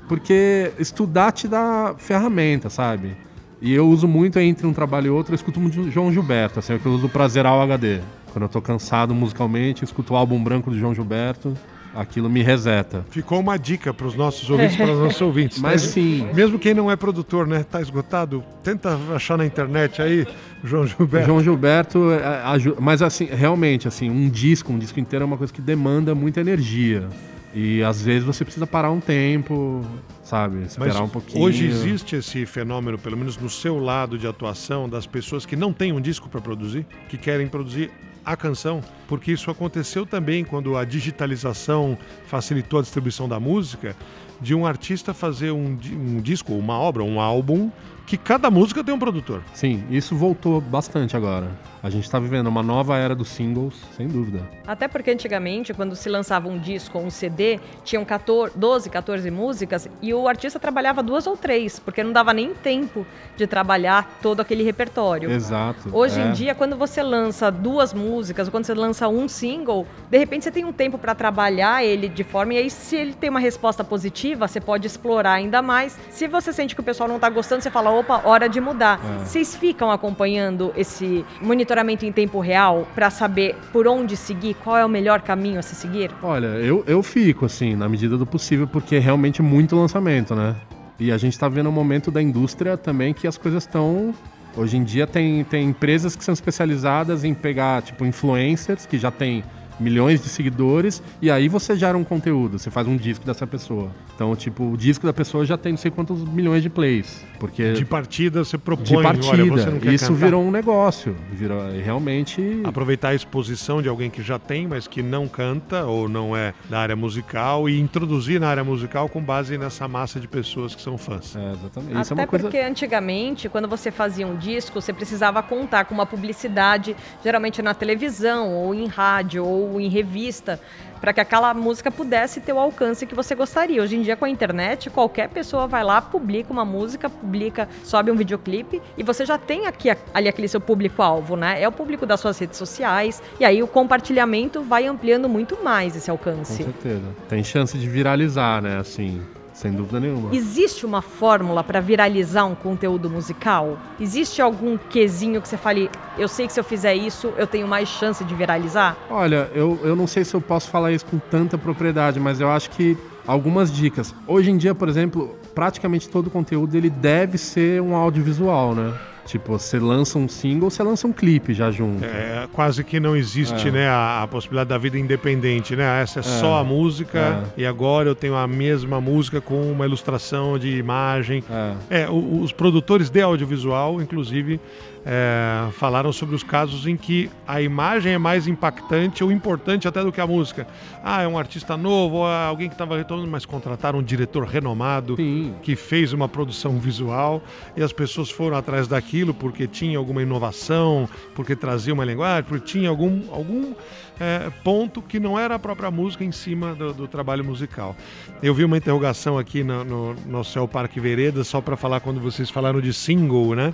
Porque 0.10 0.74
estudar 0.78 1.32
te 1.32 1.48
dá 1.48 1.96
ferramenta, 1.98 2.70
sabe? 2.70 3.16
E 3.62 3.74
eu 3.74 3.88
uso 3.88 4.10
muito 4.10 4.38
entre 4.40 4.68
um 4.68 4.74
trabalho 4.74 5.08
e 5.08 5.10
outro, 5.10 5.32
eu 5.32 5.38
escuto 5.38 5.58
muito 5.58 5.90
João 5.90 6.12
Gilberto, 6.12 6.60
assim, 6.60 6.74
é 6.74 6.78
que 6.78 6.86
eu 6.86 6.92
uso 6.92 7.08
pra 7.08 7.30
zerar 7.30 7.56
o 7.56 7.62
HD. 7.62 8.02
Quando 8.34 8.44
eu 8.44 8.50
tô 8.50 8.62
cansado 8.62 9.16
musicalmente, 9.16 9.86
escuto 9.86 10.14
o 10.14 10.18
álbum 10.18 10.44
branco 10.44 10.70
do 10.70 10.78
João 10.78 10.94
Gilberto 10.94 11.56
aquilo 11.98 12.30
me 12.30 12.44
reseta. 12.44 13.04
Ficou 13.10 13.40
uma 13.40 13.58
dica 13.58 13.94
para 13.94 14.06
os 14.06 14.16
nossos 14.16 14.48
ouvintes, 14.50 14.78
para 14.78 14.92
os 14.92 15.00
nossos 15.00 15.22
ouvintes. 15.22 15.60
Mas 15.60 15.82
tá? 15.82 15.88
sim. 15.90 16.30
Mesmo 16.34 16.60
quem 16.60 16.74
não 16.74 16.92
é 16.92 16.96
produtor, 16.96 17.48
né? 17.48 17.64
Tá 17.64 17.82
esgotado, 17.82 18.44
tenta 18.64 18.98
achar 19.16 19.38
na 19.38 19.46
internet 19.46 20.02
aí, 20.02 20.28
João 20.64 20.86
Gilberto. 20.86 21.26
João 21.26 21.44
Gilberto, 21.44 22.12
é, 22.12 22.44
mas 22.80 23.02
assim, 23.02 23.26
realmente, 23.26 23.88
assim, 23.88 24.10
um 24.10 24.30
disco, 24.30 24.72
um 24.72 24.78
disco 24.78 25.00
inteiro 25.00 25.24
é 25.24 25.26
uma 25.26 25.38
coisa 25.38 25.52
que 25.52 25.62
demanda 25.62 26.14
muita 26.14 26.40
energia. 26.40 27.08
E 27.54 27.82
às 27.82 28.04
vezes 28.04 28.24
você 28.24 28.46
precisa 28.46 28.68
parar 28.68 28.92
um 28.92 29.00
tempo, 29.00 29.84
sabe? 30.24 30.64
Esperar 30.64 30.94
Mas 30.94 31.00
um 31.00 31.10
pouquinho. 31.10 31.44
Hoje 31.44 31.66
existe 31.66 32.16
esse 32.18 32.46
fenômeno, 32.46 33.00
pelo 33.00 33.18
menos 33.18 33.36
no 33.38 33.50
seu 33.50 33.80
lado 33.80 34.18
de 34.18 34.28
atuação, 34.28 34.88
das 34.88 35.08
pessoas 35.08 35.46
que 35.46 35.56
não 35.56 35.74
têm 35.74 35.92
um 35.92 36.00
disco 36.00 36.30
para 36.30 36.40
produzir, 36.40 36.86
que 37.10 37.18
querem 37.18 37.48
produzir 37.48 37.90
a 38.28 38.36
canção, 38.36 38.82
porque 39.08 39.32
isso 39.32 39.50
aconteceu 39.50 40.06
também 40.06 40.44
quando 40.44 40.76
a 40.76 40.84
digitalização 40.84 41.98
facilitou 42.26 42.80
a 42.80 42.82
distribuição 42.82 43.30
da 43.30 43.40
música, 43.40 43.96
de 44.42 44.54
um 44.54 44.66
artista 44.66 45.14
fazer 45.14 45.52
um, 45.52 45.80
um 45.94 46.22
disco, 46.22 46.54
uma 46.54 46.78
obra, 46.78 47.04
um 47.04 47.22
álbum 47.22 47.72
que 48.06 48.18
cada 48.18 48.52
música 48.52 48.84
tem 48.84 48.94
um 48.94 49.00
produtor. 49.00 49.42
Sim, 49.54 49.82
isso 49.90 50.14
voltou 50.14 50.60
bastante 50.60 51.16
agora. 51.16 51.50
A 51.84 51.90
gente 51.90 52.06
está 52.06 52.18
vivendo 52.18 52.48
uma 52.48 52.64
nova 52.64 52.98
era 52.98 53.14
dos 53.14 53.28
singles, 53.28 53.76
sem 53.96 54.08
dúvida. 54.08 54.42
Até 54.66 54.88
porque 54.88 55.12
antigamente, 55.12 55.74
quando 55.74 55.96
se 55.96 56.10
lançava 56.10 56.50
um 56.50 56.58
disco 56.58 56.98
ou 56.98 57.06
um 57.06 57.10
CD, 57.10 57.60
tinham 57.84 58.04
14, 58.04 58.58
12, 58.58 58.90
14 58.90 59.30
músicas 59.30 59.88
e 60.02 60.14
o 60.14 60.28
artista 60.28 60.60
trabalhava 60.60 61.04
duas 61.04 61.28
ou 61.28 61.38
três, 61.38 61.78
porque 61.80 62.04
não 62.04 62.12
dava 62.12 62.34
nem 62.34 62.54
tempo 62.54 63.06
de 63.36 63.46
trabalhar 63.46 64.18
todo 64.22 64.40
aquele 64.40 64.64
repertório. 64.64 65.32
Exato. 65.32 65.90
Hoje 65.94 66.20
é. 66.20 66.26
em 66.26 66.32
dia, 66.32 66.56
quando 66.56 66.76
você 66.76 67.04
lança 67.04 67.52
duas 67.52 67.94
músicas 67.94 68.48
ou 68.48 68.52
quando 68.52 68.66
você 68.66 68.74
lança 68.74 69.08
um 69.08 69.28
single, 69.28 69.86
de 70.10 70.18
repente 70.18 70.46
você 70.46 70.52
tem 70.52 70.66
um 70.66 70.74
tempo 70.74 70.98
para 70.98 71.14
trabalhar 71.14 71.86
ele 71.86 72.10
de 72.10 72.24
forma 72.24 72.56
e 72.56 72.58
aí 72.58 72.70
se 72.72 72.96
ele 72.96 73.14
tem 73.14 73.30
uma 73.30 73.40
resposta 73.40 73.84
positiva, 73.84 74.48
você 74.48 74.60
pode 74.60 74.88
explorar 74.88 75.34
ainda 75.34 75.62
mais. 75.62 75.98
Se 76.10 76.28
você 76.28 76.52
sente 76.52 76.74
que 76.74 76.82
o 76.82 76.84
pessoal 76.84 77.08
não 77.08 77.18
está 77.18 77.30
gostando, 77.30 77.62
você 77.62 77.70
fala, 77.70 77.92
opa, 77.92 78.22
hora 78.26 78.50
de 78.50 78.60
mudar. 78.60 79.00
É. 79.00 79.26
Vocês 79.26 79.56
ficam 79.56 79.92
acompanhando 79.92 80.74
esse 80.76 81.24
monitoramento 81.40 81.67
em 82.06 82.12
tempo 82.12 82.40
real 82.40 82.88
para 82.94 83.10
saber 83.10 83.56
por 83.72 83.88
onde 83.88 84.16
seguir, 84.16 84.56
qual 84.64 84.78
é 84.78 84.86
o 84.86 84.90
melhor 84.90 85.22
caminho 85.22 85.60
a 85.60 85.62
se 85.62 85.76
seguir? 85.76 86.12
Olha, 86.22 86.48
eu, 86.48 86.84
eu 86.88 87.02
fico, 87.04 87.46
assim, 87.46 87.76
na 87.76 87.88
medida 87.90 88.18
do 88.18 88.26
possível, 88.26 88.68
porque 88.68 88.96
é 88.96 89.00
realmente 89.00 89.42
muito 89.42 89.76
lançamento, 89.76 90.36
né? 90.36 90.56
E 91.00 91.12
a 91.12 91.18
gente 91.18 91.34
está 91.34 91.48
vendo 91.48 91.70
um 91.70 91.72
momento 91.72 92.10
da 92.10 92.22
indústria 92.22 92.76
também 92.76 93.14
que 93.14 93.28
as 93.28 93.38
coisas 93.38 93.64
estão. 93.64 94.14
Hoje 94.56 94.78
em 94.78 94.84
dia 94.84 95.06
tem, 95.06 95.44
tem 95.44 95.70
empresas 95.70 96.16
que 96.16 96.24
são 96.24 96.34
especializadas 96.34 97.24
em 97.24 97.34
pegar, 97.34 97.84
tipo, 97.84 98.06
influencers 98.06 98.86
que 98.86 98.98
já 98.98 99.12
tem 99.12 99.44
milhões 99.80 100.22
de 100.22 100.30
seguidores 100.30 101.02
e 101.22 101.30
aí 101.30 101.48
você 101.48 101.76
gera 101.76 101.98
um 101.98 102.04
conteúdo, 102.04 102.60
você 102.60 102.70
faz 102.70 102.88
um 102.88 102.98
disco 102.98 103.26
dessa 103.26 103.46
pessoa. 103.46 103.92
Então, 104.16 104.36
tipo, 104.36 104.72
o 104.72 104.78
disco 104.78 105.06
da 105.06 105.14
pessoa 105.14 105.46
já 105.46 105.58
tem 105.58 105.74
não 105.74 105.78
sei 105.78 105.92
quantos 105.92 106.24
milhões 106.24 106.64
de 106.64 106.70
plays. 106.70 107.24
Porque 107.40 107.74
de 107.74 107.86
partida 107.86 108.44
você 108.44 108.58
propõe, 108.58 108.98
de 108.98 109.04
partida, 109.04 109.54
olha, 109.54 109.94
isso 109.94 110.08
cantar. 110.08 110.26
virou 110.26 110.44
um 110.44 110.50
negócio, 110.50 111.16
virou 111.32 111.60
realmente 111.72 112.62
aproveitar 112.64 113.10
a 113.10 113.16
exposição 113.16 113.82
de 113.82 113.88
alguém 113.88 114.10
que 114.10 114.24
já 114.24 114.40
tem, 114.40 114.68
mas 114.68 114.88
que 114.88 115.04
não 115.04 115.28
canta 115.28 115.86
ou 115.86 116.10
não 116.10 116.36
é 116.36 116.54
da 116.70 116.80
área 116.80 116.96
musical 116.96 117.70
e 117.70 117.80
introduzir 117.80 118.40
na 118.40 118.48
área 118.48 118.64
musical 118.64 119.08
com 119.08 119.22
base 119.22 119.58
nessa 119.58 119.88
massa 119.88 120.20
de 120.20 120.28
pessoas 120.28 120.74
que 120.74 120.82
são 120.82 120.98
fãs. 120.98 121.36
É, 121.36 121.52
exatamente. 121.52 122.02
Isso 122.02 122.14
Até 122.14 122.24
é 122.24 122.26
porque 122.26 122.50
coisa... 122.50 122.68
antigamente, 122.68 123.50
quando 123.50 123.68
você 123.68 123.92
fazia 123.92 124.26
um 124.26 124.36
disco, 124.36 124.82
você 124.82 124.92
precisava 124.92 125.44
contar 125.44 125.86
com 125.86 125.94
uma 125.94 126.06
publicidade, 126.06 126.96
geralmente 127.24 127.62
na 127.62 127.74
televisão 127.74 128.54
ou 128.54 128.74
em 128.74 128.88
rádio 128.88 129.46
ou 129.46 129.67
em 129.80 129.90
revista 129.90 130.60
para 131.00 131.14
que 131.14 131.22
aquela 131.22 131.54
música 131.54 131.92
pudesse 131.92 132.42
ter 132.42 132.54
o 132.54 132.60
alcance 132.60 133.06
que 133.06 133.14
você 133.14 133.36
gostaria. 133.36 133.82
Hoje 133.82 133.96
em 133.96 134.02
dia, 134.02 134.16
com 134.16 134.26
a 134.26 134.30
internet, 134.30 134.90
qualquer 134.90 135.30
pessoa 135.30 135.68
vai 135.68 135.84
lá, 135.84 136.02
publica 136.02 136.52
uma 136.52 136.66
música, 136.66 137.10
publica, 137.10 137.70
sobe 137.84 138.12
um 138.12 138.16
videoclipe 138.16 138.82
e 138.98 139.04
você 139.04 139.26
já 139.26 139.38
tem 139.38 139.68
aqui, 139.68 139.90
ali 140.14 140.28
aquele 140.28 140.48
seu 140.48 140.60
público-alvo, 140.60 141.36
né? 141.36 141.62
É 141.62 141.68
o 141.68 141.72
público 141.72 142.06
das 142.06 142.20
suas 142.20 142.38
redes 142.40 142.58
sociais 142.58 143.22
e 143.40 143.46
aí 143.46 143.62
o 143.62 143.68
compartilhamento 143.68 144.62
vai 144.62 144.88
ampliando 144.88 145.30
muito 145.30 145.64
mais 145.64 145.96
esse 145.96 146.10
alcance. 146.10 146.64
Com 146.64 146.72
certeza. 146.72 147.06
Tem 147.30 147.44
chance 147.44 147.78
de 147.78 147.88
viralizar, 147.88 148.62
né? 148.62 148.78
Assim, 148.78 149.22
sem 149.58 149.72
dúvida 149.72 150.00
nenhuma. 150.00 150.36
Existe 150.36 150.86
uma 150.86 151.02
fórmula 151.02 151.64
para 151.64 151.82
viralizar 151.82 152.46
um 152.46 152.54
conteúdo 152.54 153.10
musical? 153.10 153.80
Existe 154.00 154.40
algum 154.40 154.78
quesinho 154.78 155.42
que 155.42 155.48
você 155.48 155.58
fale, 155.58 155.90
eu 156.16 156.28
sei 156.28 156.46
que 156.46 156.54
se 156.54 156.60
eu 156.60 156.64
fizer 156.64 156.94
isso, 156.94 157.34
eu 157.36 157.48
tenho 157.48 157.68
mais 157.68 157.90
chance 157.90 158.24
de 158.24 158.36
viralizar? 158.36 158.96
Olha, 159.10 159.50
eu, 159.56 159.80
eu 159.84 159.96
não 159.96 160.06
sei 160.06 160.24
se 160.24 160.36
eu 160.36 160.40
posso 160.40 160.70
falar 160.70 160.92
isso 160.92 161.08
com 161.08 161.18
tanta 161.18 161.58
propriedade, 161.58 162.20
mas 162.20 162.40
eu 162.40 162.52
acho 162.52 162.70
que 162.70 162.96
algumas 163.26 163.72
dicas. 163.72 164.14
Hoje 164.28 164.52
em 164.52 164.58
dia, 164.58 164.76
por 164.76 164.88
exemplo, 164.88 165.36
praticamente 165.56 166.08
todo 166.08 166.30
conteúdo 166.30 166.76
ele 166.76 166.90
deve 166.90 167.40
ser 167.40 167.82
um 167.82 167.96
audiovisual, 167.96 168.76
né? 168.76 168.94
Tipo, 169.28 169.60
você 169.60 169.78
lança 169.78 170.18
um 170.18 170.28
single, 170.28 170.70
você 170.70 170.82
lança 170.82 171.06
um 171.06 171.12
clipe 171.12 171.54
já 171.54 171.70
junto. 171.70 172.04
É, 172.06 172.48
quase 172.54 172.82
que 172.82 172.98
não 172.98 173.14
existe, 173.14 173.68
é. 173.68 173.72
né, 173.72 173.88
a, 173.90 174.24
a, 174.24 174.28
possibilidade 174.28 174.70
da 174.70 174.78
vida 174.78 174.98
independente, 174.98 175.76
né? 175.76 176.02
Essa 176.02 176.20
é, 176.20 176.22
é. 176.22 176.24
só 176.24 176.58
a 176.58 176.64
música 176.64 177.44
é. 177.58 177.62
e 177.62 177.66
agora 177.66 178.08
eu 178.08 178.16
tenho 178.16 178.36
a 178.36 178.48
mesma 178.48 179.02
música 179.02 179.42
com 179.42 179.70
uma 179.70 179.86
ilustração 179.86 180.58
de 180.58 180.78
imagem. 180.78 181.44
É, 181.90 182.04
é 182.04 182.10
os 182.10 182.54
produtores 182.54 183.10
de 183.10 183.22
audiovisual, 183.22 184.02
inclusive, 184.02 184.62
é, 185.10 185.72
falaram 185.72 186.12
sobre 186.12 186.36
os 186.36 186.44
casos 186.44 186.86
em 186.86 186.98
que 186.98 187.32
a 187.48 187.62
imagem 187.62 188.12
é 188.12 188.18
mais 188.18 188.46
impactante 188.46 189.24
ou 189.24 189.32
importante 189.32 189.88
até 189.88 190.04
do 190.04 190.12
que 190.12 190.20
a 190.20 190.28
música. 190.28 190.68
Ah, 191.02 191.22
é 191.22 191.28
um 191.28 191.38
artista 191.38 191.78
novo, 191.78 192.28
é 192.28 192.46
alguém 192.46 192.68
que 192.68 192.76
estava 192.76 192.98
retornando, 192.98 193.32
mas 193.32 193.46
contrataram 193.46 194.00
um 194.00 194.04
diretor 194.04 194.44
renomado 194.44 195.16
Sim. 195.16 195.56
que 195.64 195.78
fez 195.78 196.12
uma 196.12 196.28
produção 196.28 196.78
visual 196.78 197.42
e 197.78 197.82
as 197.82 197.94
pessoas 197.94 198.30
foram 198.30 198.58
atrás 198.58 198.86
daquilo 198.86 199.34
porque 199.34 199.66
tinha 199.66 199.98
alguma 199.98 200.22
inovação, 200.22 201.08
porque 201.34 201.56
trazia 201.56 201.94
uma 201.94 202.04
linguagem, 202.04 202.44
porque 202.44 202.66
tinha 202.66 202.90
algum, 202.90 203.22
algum 203.32 203.74
é, 204.20 204.52
ponto 204.62 205.02
que 205.02 205.22
não 205.22 205.40
era 205.40 205.56
a 205.56 205.60
própria 205.60 205.90
música 205.90 206.26
em 206.26 206.34
cima 206.34 206.76
do, 206.76 206.92
do 206.92 207.08
trabalho 207.08 207.46
musical. 207.46 207.96
Eu 208.44 208.54
vi 208.54 208.66
uma 208.66 208.76
interrogação 208.76 209.38
aqui 209.38 209.64
no, 209.64 209.86
no, 209.86 210.14
no 210.26 210.44
Céu 210.44 210.68
Parque 210.68 211.00
Vereda, 211.00 211.46
só 211.46 211.62
para 211.62 211.78
falar 211.78 212.02
quando 212.02 212.20
vocês 212.20 212.50
falaram 212.50 212.82
de 212.82 212.92
single, 212.92 213.56
né? 213.56 213.74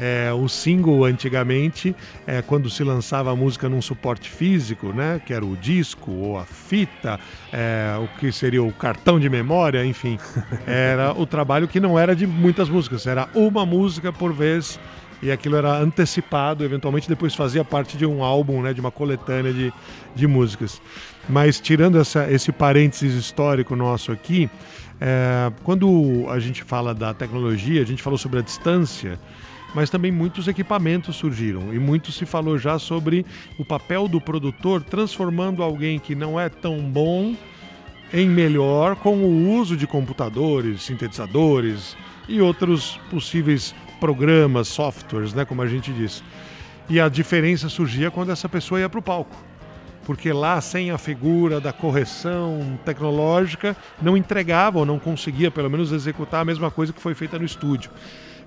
É, 0.00 0.32
o 0.32 0.48
single 0.48 1.04
antigamente, 1.04 1.94
é, 2.26 2.40
quando 2.40 2.70
se 2.70 2.84
lançava 2.84 3.32
a 3.32 3.36
música 3.36 3.68
num 3.68 3.82
suporte 3.82 4.30
físico, 4.30 4.92
né? 4.92 5.20
Que 5.24 5.34
era 5.34 5.44
o 5.44 5.56
disco 5.56 6.10
ou 6.10 6.38
a 6.38 6.44
fita, 6.44 7.18
é, 7.52 7.96
o 8.00 8.06
que 8.18 8.30
seria 8.30 8.62
o 8.62 8.72
cartão 8.72 9.18
de 9.18 9.28
memória, 9.28 9.84
enfim, 9.84 10.18
era 10.66 11.12
o 11.12 11.26
trabalho 11.26 11.66
que 11.66 11.80
não 11.80 11.98
era 11.98 12.14
de 12.14 12.26
muitas 12.26 12.68
músicas, 12.68 13.06
era 13.06 13.28
uma 13.34 13.66
música 13.66 14.12
por 14.12 14.32
vez 14.32 14.78
e 15.20 15.30
aquilo 15.30 15.56
era 15.56 15.76
antecipado, 15.78 16.64
eventualmente 16.64 17.08
depois 17.08 17.34
fazia 17.34 17.64
parte 17.64 17.96
de 17.96 18.06
um 18.06 18.22
álbum, 18.22 18.62
né, 18.62 18.72
de 18.72 18.80
uma 18.80 18.90
coletânea 18.90 19.52
de, 19.52 19.72
de 20.14 20.26
músicas. 20.26 20.80
Mas 21.28 21.60
tirando 21.60 21.98
essa, 21.98 22.30
esse 22.30 22.52
parênteses 22.52 23.14
histórico 23.14 23.74
nosso 23.74 24.12
aqui, 24.12 24.48
é, 25.00 25.52
quando 25.62 26.26
a 26.30 26.38
gente 26.38 26.62
fala 26.62 26.94
da 26.94 27.12
tecnologia, 27.12 27.82
a 27.82 27.84
gente 27.84 28.02
falou 28.02 28.18
sobre 28.18 28.38
a 28.38 28.42
distância, 28.42 29.18
mas 29.74 29.90
também 29.90 30.10
muitos 30.10 30.48
equipamentos 30.48 31.16
surgiram 31.16 31.72
e 31.74 31.78
muito 31.78 32.10
se 32.12 32.24
falou 32.24 32.58
já 32.58 32.78
sobre 32.78 33.24
o 33.58 33.64
papel 33.64 34.08
do 34.08 34.20
produtor 34.20 34.82
transformando 34.82 35.62
alguém 35.62 35.98
que 35.98 36.14
não 36.14 36.38
é 36.38 36.48
tão 36.48 36.80
bom 36.80 37.34
em 38.12 38.28
melhor 38.28 38.96
com 38.96 39.16
o 39.16 39.50
uso 39.58 39.76
de 39.76 39.86
computadores, 39.86 40.82
sintetizadores 40.82 41.96
e 42.28 42.40
outros 42.40 42.98
possíveis 43.10 43.74
programas, 44.00 44.68
softwares, 44.68 45.34
né, 45.34 45.44
como 45.44 45.62
a 45.62 45.66
gente 45.66 45.92
diz. 45.92 46.22
E 46.88 46.98
a 46.98 47.08
diferença 47.08 47.68
surgia 47.68 48.10
quando 48.10 48.32
essa 48.32 48.48
pessoa 48.48 48.80
ia 48.80 48.88
para 48.88 48.98
o 48.98 49.02
palco. 49.02 49.36
Porque 50.06 50.32
lá, 50.32 50.58
sem 50.62 50.90
a 50.90 50.96
figura 50.96 51.60
da 51.60 51.70
correção 51.70 52.78
tecnológica, 52.82 53.76
não 54.00 54.16
entregava 54.16 54.78
ou 54.78 54.86
não 54.86 54.98
conseguia, 54.98 55.50
pelo 55.50 55.68
menos, 55.68 55.92
executar 55.92 56.40
a 56.40 56.44
mesma 56.46 56.70
coisa 56.70 56.94
que 56.94 57.00
foi 57.00 57.14
feita 57.14 57.38
no 57.38 57.44
estúdio. 57.44 57.90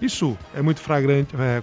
Isso 0.02 0.38
é 0.56 0.62
muito 0.62 0.82
flagrante, 0.82 1.36
é, 1.36 1.62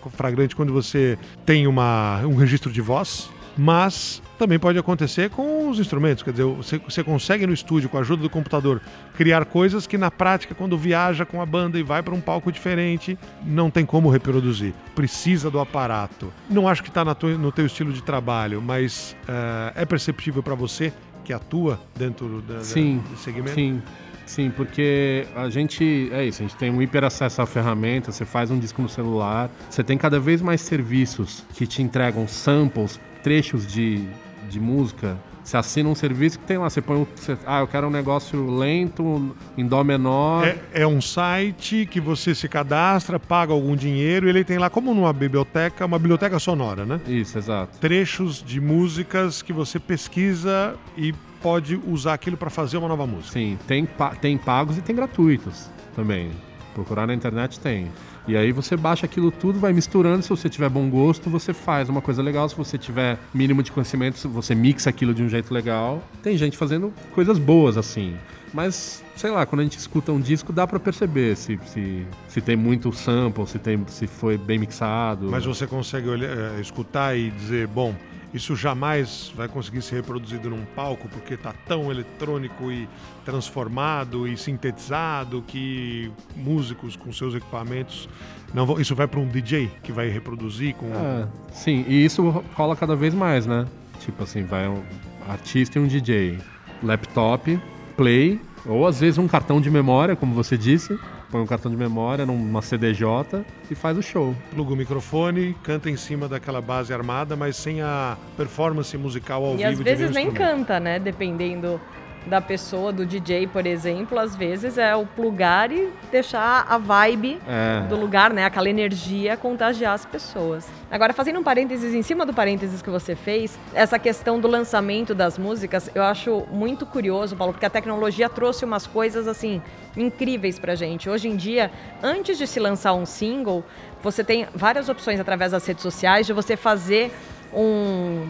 quando 0.55 0.73
você 0.73 1.19
tem 1.45 1.67
uma, 1.67 2.21
um 2.25 2.37
registro 2.37 2.73
de 2.73 2.81
voz, 2.81 3.29
mas 3.57 4.23
também 4.39 4.57
pode 4.57 4.79
acontecer 4.79 5.31
com 5.31 5.69
os 5.69 5.81
instrumentos. 5.81 6.23
Quer 6.23 6.31
dizer, 6.31 6.45
você, 6.45 6.79
você, 6.79 7.03
consegue 7.03 7.45
no 7.45 7.53
estúdio, 7.53 7.89
com 7.89 7.99
a 7.99 8.01
ajuda 8.01 8.23
do 8.23 8.31
computador, 8.31 8.81
criar 9.17 9.45
coisas 9.45 9.85
que 9.85 9.99
na 9.99 10.13
prática, 10.13 10.55
quando 10.55 10.79
viaja 10.79 11.27
com 11.27 11.43
a 11.43 11.47
banda 11.47 11.77
e 11.77 11.83
vai 11.83 12.01
para 12.01 12.15
um 12.15 12.21
palco 12.21 12.53
diferente, 12.53 13.19
não 13.45 13.69
tem 13.69 13.85
como 13.85 14.09
reproduzir. 14.09 14.73
Precisa 14.95 15.51
do 15.51 15.59
aparato. 15.59 16.33
Não 16.49 16.69
acho 16.69 16.85
que 16.85 16.89
está 16.89 17.05
no 17.05 17.51
teu 17.51 17.67
estilo 17.67 17.93
de 17.93 18.03
trabalho, 18.03 18.63
mas 18.63 19.17
uh, 19.25 19.73
é 19.75 19.85
perceptível 19.85 20.41
para 20.41 20.55
você 20.55 20.93
que 21.25 21.33
atua 21.33 21.81
dentro 21.97 22.41
da, 22.41 22.63
sim, 22.63 23.03
desse 23.11 23.25
segmento? 23.25 23.55
Sim, 23.55 23.83
Sim, 24.29 24.51
porque 24.51 25.27
a 25.35 25.49
gente. 25.49 26.11
É 26.13 26.23
isso, 26.23 26.43
a 26.43 26.47
gente 26.47 26.57
tem 26.57 26.71
um 26.71 26.83
hiper 26.83 27.03
acesso 27.03 27.41
à 27.41 27.47
ferramenta, 27.47 28.13
você 28.13 28.27
faz 28.27 28.51
um 28.51 28.59
disco 28.59 28.83
no 28.83 28.89
celular, 28.89 29.51
você 29.71 29.83
tem 29.83 29.97
cada 29.97 30.21
vez 30.21 30.43
mais 30.43 30.61
serviços 30.61 31.47
que 31.55 31.67
te 31.67 31.83
entregam 31.83 32.29
samples, 32.29 33.01
trechos 33.23 33.67
de, 33.67 34.07
de 34.51 34.61
música. 34.61 35.17
Você 35.43 35.57
assina 35.57 35.89
um 35.89 35.95
serviço 35.95 36.39
que 36.39 36.45
tem 36.45 36.59
lá, 36.59 36.69
você 36.69 36.83
põe 36.83 36.99
um, 36.99 37.07
você, 37.17 37.39
ah, 37.47 37.61
eu 37.61 37.67
quero 37.67 37.87
um 37.87 37.91
negócio 37.91 38.55
lento, 38.55 39.35
em 39.57 39.67
dó 39.67 39.83
menor. 39.83 40.47
É, 40.47 40.83
é, 40.83 40.87
um 40.87 41.01
site 41.01 41.89
que 41.91 41.99
você 41.99 42.35
se 42.35 42.47
cadastra, 42.51 43.19
paga 43.19 43.55
algum 43.55 43.75
dinheiro 43.75 44.27
e 44.27 44.29
ele 44.29 44.45
tem 44.45 44.59
lá, 44.59 44.69
como 44.69 44.93
numa 44.93 45.11
biblioteca, 45.11 45.87
uma 45.87 45.99
biblioteca 45.99 46.39
sonora, 46.39 46.85
né? 46.85 47.01
Isso, 47.09 47.39
exato. 47.39 47.79
Trechos 47.79 48.45
de 48.47 48.61
músicas 48.61 49.41
que 49.41 49.55
você 49.55 49.79
pesquisa 49.79 50.77
e 50.95 51.15
pode 51.43 51.81
usar 51.87 52.15
aquilo 52.15 52.37
para 52.37 52.51
fazer 52.51 52.77
uma 52.77 52.89
nova 52.89 53.07
música. 53.07 53.33
Sim, 53.33 53.59
tem, 53.67 53.89
tem 54.21 54.39
pagos 54.39 54.79
e 54.79 54.83
tem 54.83 54.95
gratuitos 54.95 55.71
também. 55.95 56.31
Procurar 56.75 57.07
na 57.07 57.15
internet 57.15 57.59
tem. 57.59 57.91
E 58.29 58.37
aí 58.37 58.53
você 58.53 58.77
baixa 58.77 59.07
aquilo 59.07 59.31
tudo, 59.31 59.59
vai 59.59 59.73
misturando. 59.73 60.23
Se 60.23 60.29
você 60.29 60.51
tiver 60.51 60.69
bom 60.69 60.89
gosto, 60.91 61.31
você 61.31 61.55
faz 61.55 61.89
uma 61.89 62.03
coisa 62.03 62.23
legal. 62.23 62.47
Se 62.49 62.55
você 62.55 62.77
tiver 62.77 63.19
mínimo 63.33 63.63
de 63.63 63.73
conhecimento, 63.73 64.29
você 64.29 64.55
mixa 64.55 64.91
aquilo 64.91 65.15
de 65.15 65.23
um 65.23 65.29
jeito 65.29 65.53
legal. 65.53 66.03
Tem 66.23 66.37
gente 66.37 66.57
fazendo 66.57 66.93
coisas 67.15 67.39
boas 67.39 67.79
assim. 67.79 68.15
Mas, 68.53 69.03
sei 69.17 69.31
lá, 69.31 69.45
quando 69.47 69.61
a 69.61 69.65
gente 69.65 69.79
escuta 69.79 70.13
um 70.13 70.21
disco, 70.21 70.53
dá 70.53 70.67
para 70.67 70.79
perceber 70.79 71.37
se, 71.37 71.59
se, 71.67 72.07
se 72.29 72.41
tem 72.41 72.57
muito 72.57 72.93
sample, 72.93 73.47
se, 73.47 73.59
tem, 73.59 73.83
se 73.89 74.07
foi 74.07 74.37
bem 74.37 74.59
mixado. 74.59 75.29
Mas 75.31 75.45
você 75.45 75.67
consegue 75.67 76.09
olhar, 76.09 76.31
é, 76.31 76.61
escutar 76.61 77.17
e 77.17 77.31
dizer, 77.31 77.67
bom, 77.67 77.95
isso 78.33 78.55
jamais 78.55 79.33
vai 79.35 79.49
conseguir 79.49 79.83
ser 79.83 79.97
reproduzido 79.97 80.51
num 80.51 80.65
palco 80.77 81.09
porque 81.09 81.35
está 81.35 81.53
tão 81.67 81.91
eletrônico 81.91 82.71
e 82.71 82.89
transformado 83.25 84.29
e 84.29 84.37
sintetizado 84.37 85.43
que 85.47 86.11
músicos 86.37 86.97
com 86.97 87.13
seus 87.13 87.35
equipamentos 87.35 88.09
não 88.53 88.67
vão. 88.67 88.81
Isso 88.81 88.95
vai 88.95 89.07
para 89.07 89.21
um 89.21 89.27
DJ 89.27 89.71
que 89.83 89.93
vai 89.93 90.09
reproduzir 90.09 90.75
com. 90.75 90.87
É, 90.87 91.27
sim, 91.53 91.85
e 91.89 92.05
isso 92.05 92.45
rola 92.55 92.77
cada 92.77 92.95
vez 92.95 93.15
mais, 93.15 93.47
né? 93.47 93.67
Tipo 94.01 94.23
assim, 94.25 94.45
vai 94.45 94.69
um 94.69 94.83
artista 95.29 95.79
e 95.79 95.83
um 95.83 95.87
DJ, 95.87 96.39
laptop, 96.83 97.59
play, 97.97 98.41
ou 98.65 98.87
às 98.87 99.01
vezes 99.01 99.19
um 99.19 99.27
cartão 99.27 99.61
de 99.61 99.71
memória, 99.71 100.15
como 100.15 100.35
você 100.35 100.57
disse 100.57 100.99
põe 101.31 101.41
um 101.41 101.47
cartão 101.47 101.71
de 101.71 101.77
memória 101.77 102.25
numa 102.25 102.63
CDJ 102.63 103.45
e 103.71 103.75
faz 103.75 103.97
o 103.97 104.03
show. 104.03 104.35
Pluga 104.51 104.73
o 104.73 104.77
microfone, 104.77 105.55
canta 105.63 105.91
em 105.91 105.97
cima 105.97 106.29
daquela 106.29 106.61
base 106.61 106.93
armada, 106.93 107.37
mas 107.37 107.57
sem 107.57 107.83
a 107.83 108.17
performance 108.37 108.97
musical 108.97 109.45
ao 109.45 109.55
e 109.55 109.57
vivo. 109.57 109.83
E 109.83 109.91
às 109.91 109.99
vezes 109.99 110.11
nem 110.11 110.31
canta, 110.31 110.81
né? 110.81 110.99
Dependendo 110.99 111.81
da 112.29 112.41
pessoa, 112.41 112.93
do 112.93 113.05
DJ, 113.05 113.47
por 113.47 113.67
exemplo, 113.67 114.19
às 114.19 114.37
vezes 114.37 114.79
é 114.79 114.95
o 114.95 115.07
plugar 115.07 115.73
e 115.73 115.91
deixar 116.11 116.67
a 116.69 116.79
vibe 116.79 117.41
é. 117.49 117.87
do 117.89 117.97
lugar, 117.97 118.33
né? 118.33 118.45
Aquela 118.45 118.69
energia 118.69 119.37
contagiar 119.37 119.95
as 119.95 120.05
pessoas. 120.05 120.69
Agora, 120.91 121.13
fazendo 121.13 121.41
um 121.41 121.43
parênteses 121.43 121.95
em 121.95 122.03
cima 122.03 122.25
do 122.25 122.33
parênteses 122.33 122.81
que 122.81 122.91
você 122.91 123.15
fez, 123.15 123.59
essa 123.75 123.99
questão 123.99 124.39
do 124.39 124.47
lançamento 124.47 125.15
das 125.15 125.39
músicas, 125.39 125.91
eu 125.95 126.03
acho 126.03 126.47
muito 126.51 126.87
curioso, 126.87 127.35
Paulo, 127.35 127.53
porque 127.53 127.67
a 127.67 127.71
tecnologia 127.71 128.29
trouxe 128.29 128.65
umas 128.65 128.87
coisas 128.87 129.27
assim 129.27 129.61
incríveis 129.97 130.59
pra 130.59 130.75
gente. 130.75 131.11
Hoje 131.11 131.29
em 131.29 131.37
dia, 131.37 131.71
antes 132.03 132.39
de 132.39 132.47
se 132.47 132.61
lançar 132.61 132.93
um 132.95 133.05
single, 133.05 133.65
você 134.03 134.23
tem 134.23 134.47
várias 134.55 134.89
opções 134.89 135.19
através 135.19 135.53
das 135.53 135.67
redes 135.67 135.83
sociais 135.83 136.27
de 136.27 136.33
você 136.33 136.57
fazer 136.57 137.13
um 137.53 138.25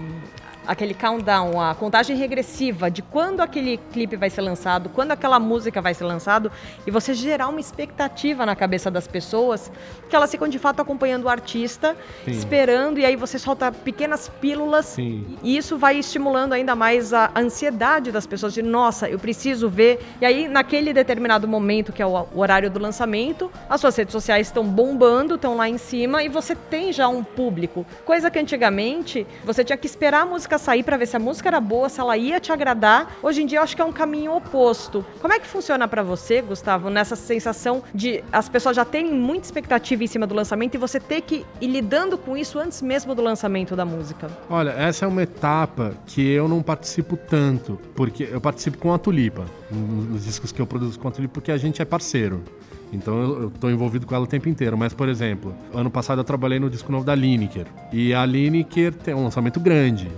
aquele 0.68 0.92
countdown, 0.92 1.58
a 1.58 1.74
contagem 1.74 2.14
regressiva 2.14 2.90
de 2.90 3.00
quando 3.00 3.40
aquele 3.40 3.78
clipe 3.90 4.16
vai 4.16 4.28
ser 4.28 4.42
lançado, 4.42 4.90
quando 4.90 5.12
aquela 5.12 5.40
música 5.40 5.80
vai 5.80 5.94
ser 5.94 6.04
lançado, 6.04 6.52
e 6.86 6.90
você 6.90 7.14
gerar 7.14 7.48
uma 7.48 7.58
expectativa 7.58 8.44
na 8.44 8.54
cabeça 8.54 8.90
das 8.90 9.08
pessoas 9.08 9.72
que 10.10 10.14
elas 10.14 10.30
ficam 10.30 10.46
de 10.46 10.58
fato 10.58 10.80
acompanhando 10.80 11.24
o 11.24 11.28
artista, 11.28 11.96
Sim. 12.24 12.32
esperando, 12.32 12.98
e 12.98 13.04
aí 13.06 13.16
você 13.16 13.38
solta 13.38 13.72
pequenas 13.72 14.28
pílulas, 14.28 14.84
Sim. 14.84 15.38
e 15.42 15.56
isso 15.56 15.78
vai 15.78 15.98
estimulando 15.98 16.52
ainda 16.52 16.76
mais 16.76 17.14
a 17.14 17.30
ansiedade 17.34 18.12
das 18.12 18.26
pessoas 18.26 18.52
de 18.52 18.60
nossa, 18.60 19.08
eu 19.08 19.18
preciso 19.18 19.70
ver. 19.70 20.00
E 20.20 20.26
aí, 20.26 20.48
naquele 20.48 20.92
determinado 20.92 21.48
momento, 21.48 21.94
que 21.94 22.02
é 22.02 22.06
o 22.06 22.26
horário 22.34 22.70
do 22.70 22.78
lançamento, 22.78 23.50
as 23.70 23.80
suas 23.80 23.96
redes 23.96 24.12
sociais 24.12 24.48
estão 24.48 24.64
bombando, 24.64 25.36
estão 25.36 25.56
lá 25.56 25.66
em 25.66 25.78
cima, 25.78 26.22
e 26.22 26.28
você 26.28 26.54
tem 26.54 26.92
já 26.92 27.08
um 27.08 27.24
público. 27.24 27.86
Coisa 28.04 28.30
que 28.30 28.38
antigamente 28.38 29.26
você 29.42 29.64
tinha 29.64 29.76
que 29.78 29.86
esperar 29.86 30.22
a 30.22 30.26
música 30.26 30.57
sair 30.58 30.82
para 30.82 30.96
ver 30.96 31.06
se 31.06 31.16
a 31.16 31.18
música 31.18 31.48
era 31.48 31.60
boa, 31.60 31.88
se 31.88 32.00
ela 32.00 32.16
ia 32.16 32.40
te 32.40 32.52
agradar. 32.52 33.16
Hoje 33.22 33.42
em 33.42 33.46
dia 33.46 33.58
eu 33.58 33.62
acho 33.62 33.74
que 33.74 33.82
é 33.82 33.84
um 33.84 33.92
caminho 33.92 34.34
oposto. 34.34 35.04
Como 35.20 35.32
é 35.32 35.38
que 35.38 35.46
funciona 35.46 35.88
para 35.88 36.02
você, 36.02 36.42
Gustavo, 36.42 36.90
nessa 36.90 37.16
sensação 37.16 37.82
de 37.94 38.22
as 38.32 38.48
pessoas 38.48 38.76
já 38.76 38.84
terem 38.84 39.14
muita 39.14 39.46
expectativa 39.46 40.02
em 40.02 40.06
cima 40.06 40.26
do 40.26 40.34
lançamento 40.34 40.74
e 40.74 40.78
você 40.78 41.00
ter 41.00 41.22
que 41.22 41.44
ir 41.60 41.66
lidando 41.66 42.18
com 42.18 42.36
isso 42.36 42.58
antes 42.58 42.82
mesmo 42.82 43.14
do 43.14 43.22
lançamento 43.22 43.74
da 43.74 43.84
música? 43.84 44.28
Olha, 44.50 44.70
essa 44.70 45.04
é 45.04 45.08
uma 45.08 45.22
etapa 45.22 45.94
que 46.06 46.26
eu 46.28 46.48
não 46.48 46.62
participo 46.62 47.16
tanto, 47.16 47.78
porque 47.94 48.28
eu 48.30 48.40
participo 48.40 48.78
com 48.78 48.92
a 48.92 48.98
Tulipa, 48.98 49.44
nos 49.70 50.24
discos 50.24 50.52
que 50.52 50.60
eu 50.60 50.66
produzo 50.66 50.98
com 50.98 51.08
a 51.08 51.10
Tulipa, 51.10 51.34
porque 51.34 51.52
a 51.52 51.56
gente 51.56 51.80
é 51.80 51.84
parceiro. 51.84 52.42
Então 52.92 53.20
eu 53.20 53.48
estou 53.48 53.70
envolvido 53.70 54.06
com 54.06 54.14
ela 54.14 54.24
o 54.24 54.26
tempo 54.26 54.48
inteiro. 54.48 54.76
Mas, 54.76 54.94
por 54.94 55.08
exemplo, 55.08 55.54
ano 55.74 55.90
passado 55.90 56.20
eu 56.20 56.24
trabalhei 56.24 56.58
no 56.58 56.70
disco 56.70 56.90
novo 56.90 57.04
da 57.04 57.14
Lineker. 57.14 57.66
E 57.92 58.14
a 58.14 58.24
Lineker 58.24 58.94
tem 58.94 59.14
um 59.14 59.24
lançamento 59.24 59.60
grande 59.60 60.08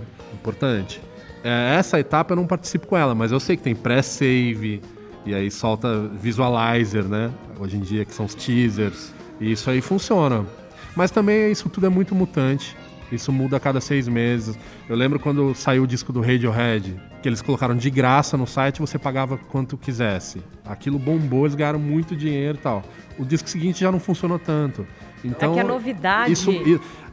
importante. 0.41 1.01
É, 1.43 1.75
essa 1.77 1.99
etapa 1.99 2.33
eu 2.33 2.35
não 2.35 2.45
participo 2.45 2.87
com 2.87 2.97
ela, 2.97 3.15
mas 3.15 3.31
eu 3.31 3.39
sei 3.39 3.55
que 3.55 3.63
tem 3.63 3.75
pré-save, 3.75 4.81
e 5.25 5.33
aí 5.33 5.49
solta 5.49 6.07
visualizer, 6.07 7.03
né? 7.03 7.31
Hoje 7.59 7.77
em 7.77 7.81
dia, 7.81 8.03
que 8.03 8.13
são 8.13 8.25
os 8.25 8.35
teasers. 8.35 9.13
E 9.39 9.51
isso 9.51 9.69
aí 9.69 9.81
funciona. 9.81 10.45
Mas 10.95 11.11
também 11.11 11.51
isso 11.51 11.69
tudo 11.69 11.85
é 11.85 11.89
muito 11.89 12.13
mutante. 12.15 12.75
Isso 13.11 13.31
muda 13.31 13.57
a 13.57 13.59
cada 13.59 13.81
seis 13.81 14.07
meses. 14.07 14.57
Eu 14.87 14.95
lembro 14.95 15.19
quando 15.19 15.53
saiu 15.53 15.83
o 15.83 15.87
disco 15.87 16.13
do 16.13 16.21
Radiohead, 16.21 16.99
que 17.21 17.27
eles 17.27 17.41
colocaram 17.41 17.75
de 17.75 17.89
graça 17.89 18.37
no 18.37 18.47
site 18.47 18.79
você 18.79 18.97
pagava 18.97 19.37
quanto 19.37 19.77
quisesse. 19.77 20.41
Aquilo 20.65 20.97
bombou, 20.97 21.45
eles 21.45 21.55
ganharam 21.55 21.79
muito 21.79 22.15
dinheiro 22.15 22.57
e 22.57 22.61
tal. 22.61 22.83
O 23.19 23.25
disco 23.25 23.49
seguinte 23.49 23.81
já 23.81 23.91
não 23.91 23.99
funcionou 23.99 24.39
tanto. 24.39 24.87
Então, 25.23 25.51
é 25.51 25.55
que 25.55 25.59
a 25.59 25.63
novidade. 25.63 26.31
Isso, 26.31 26.51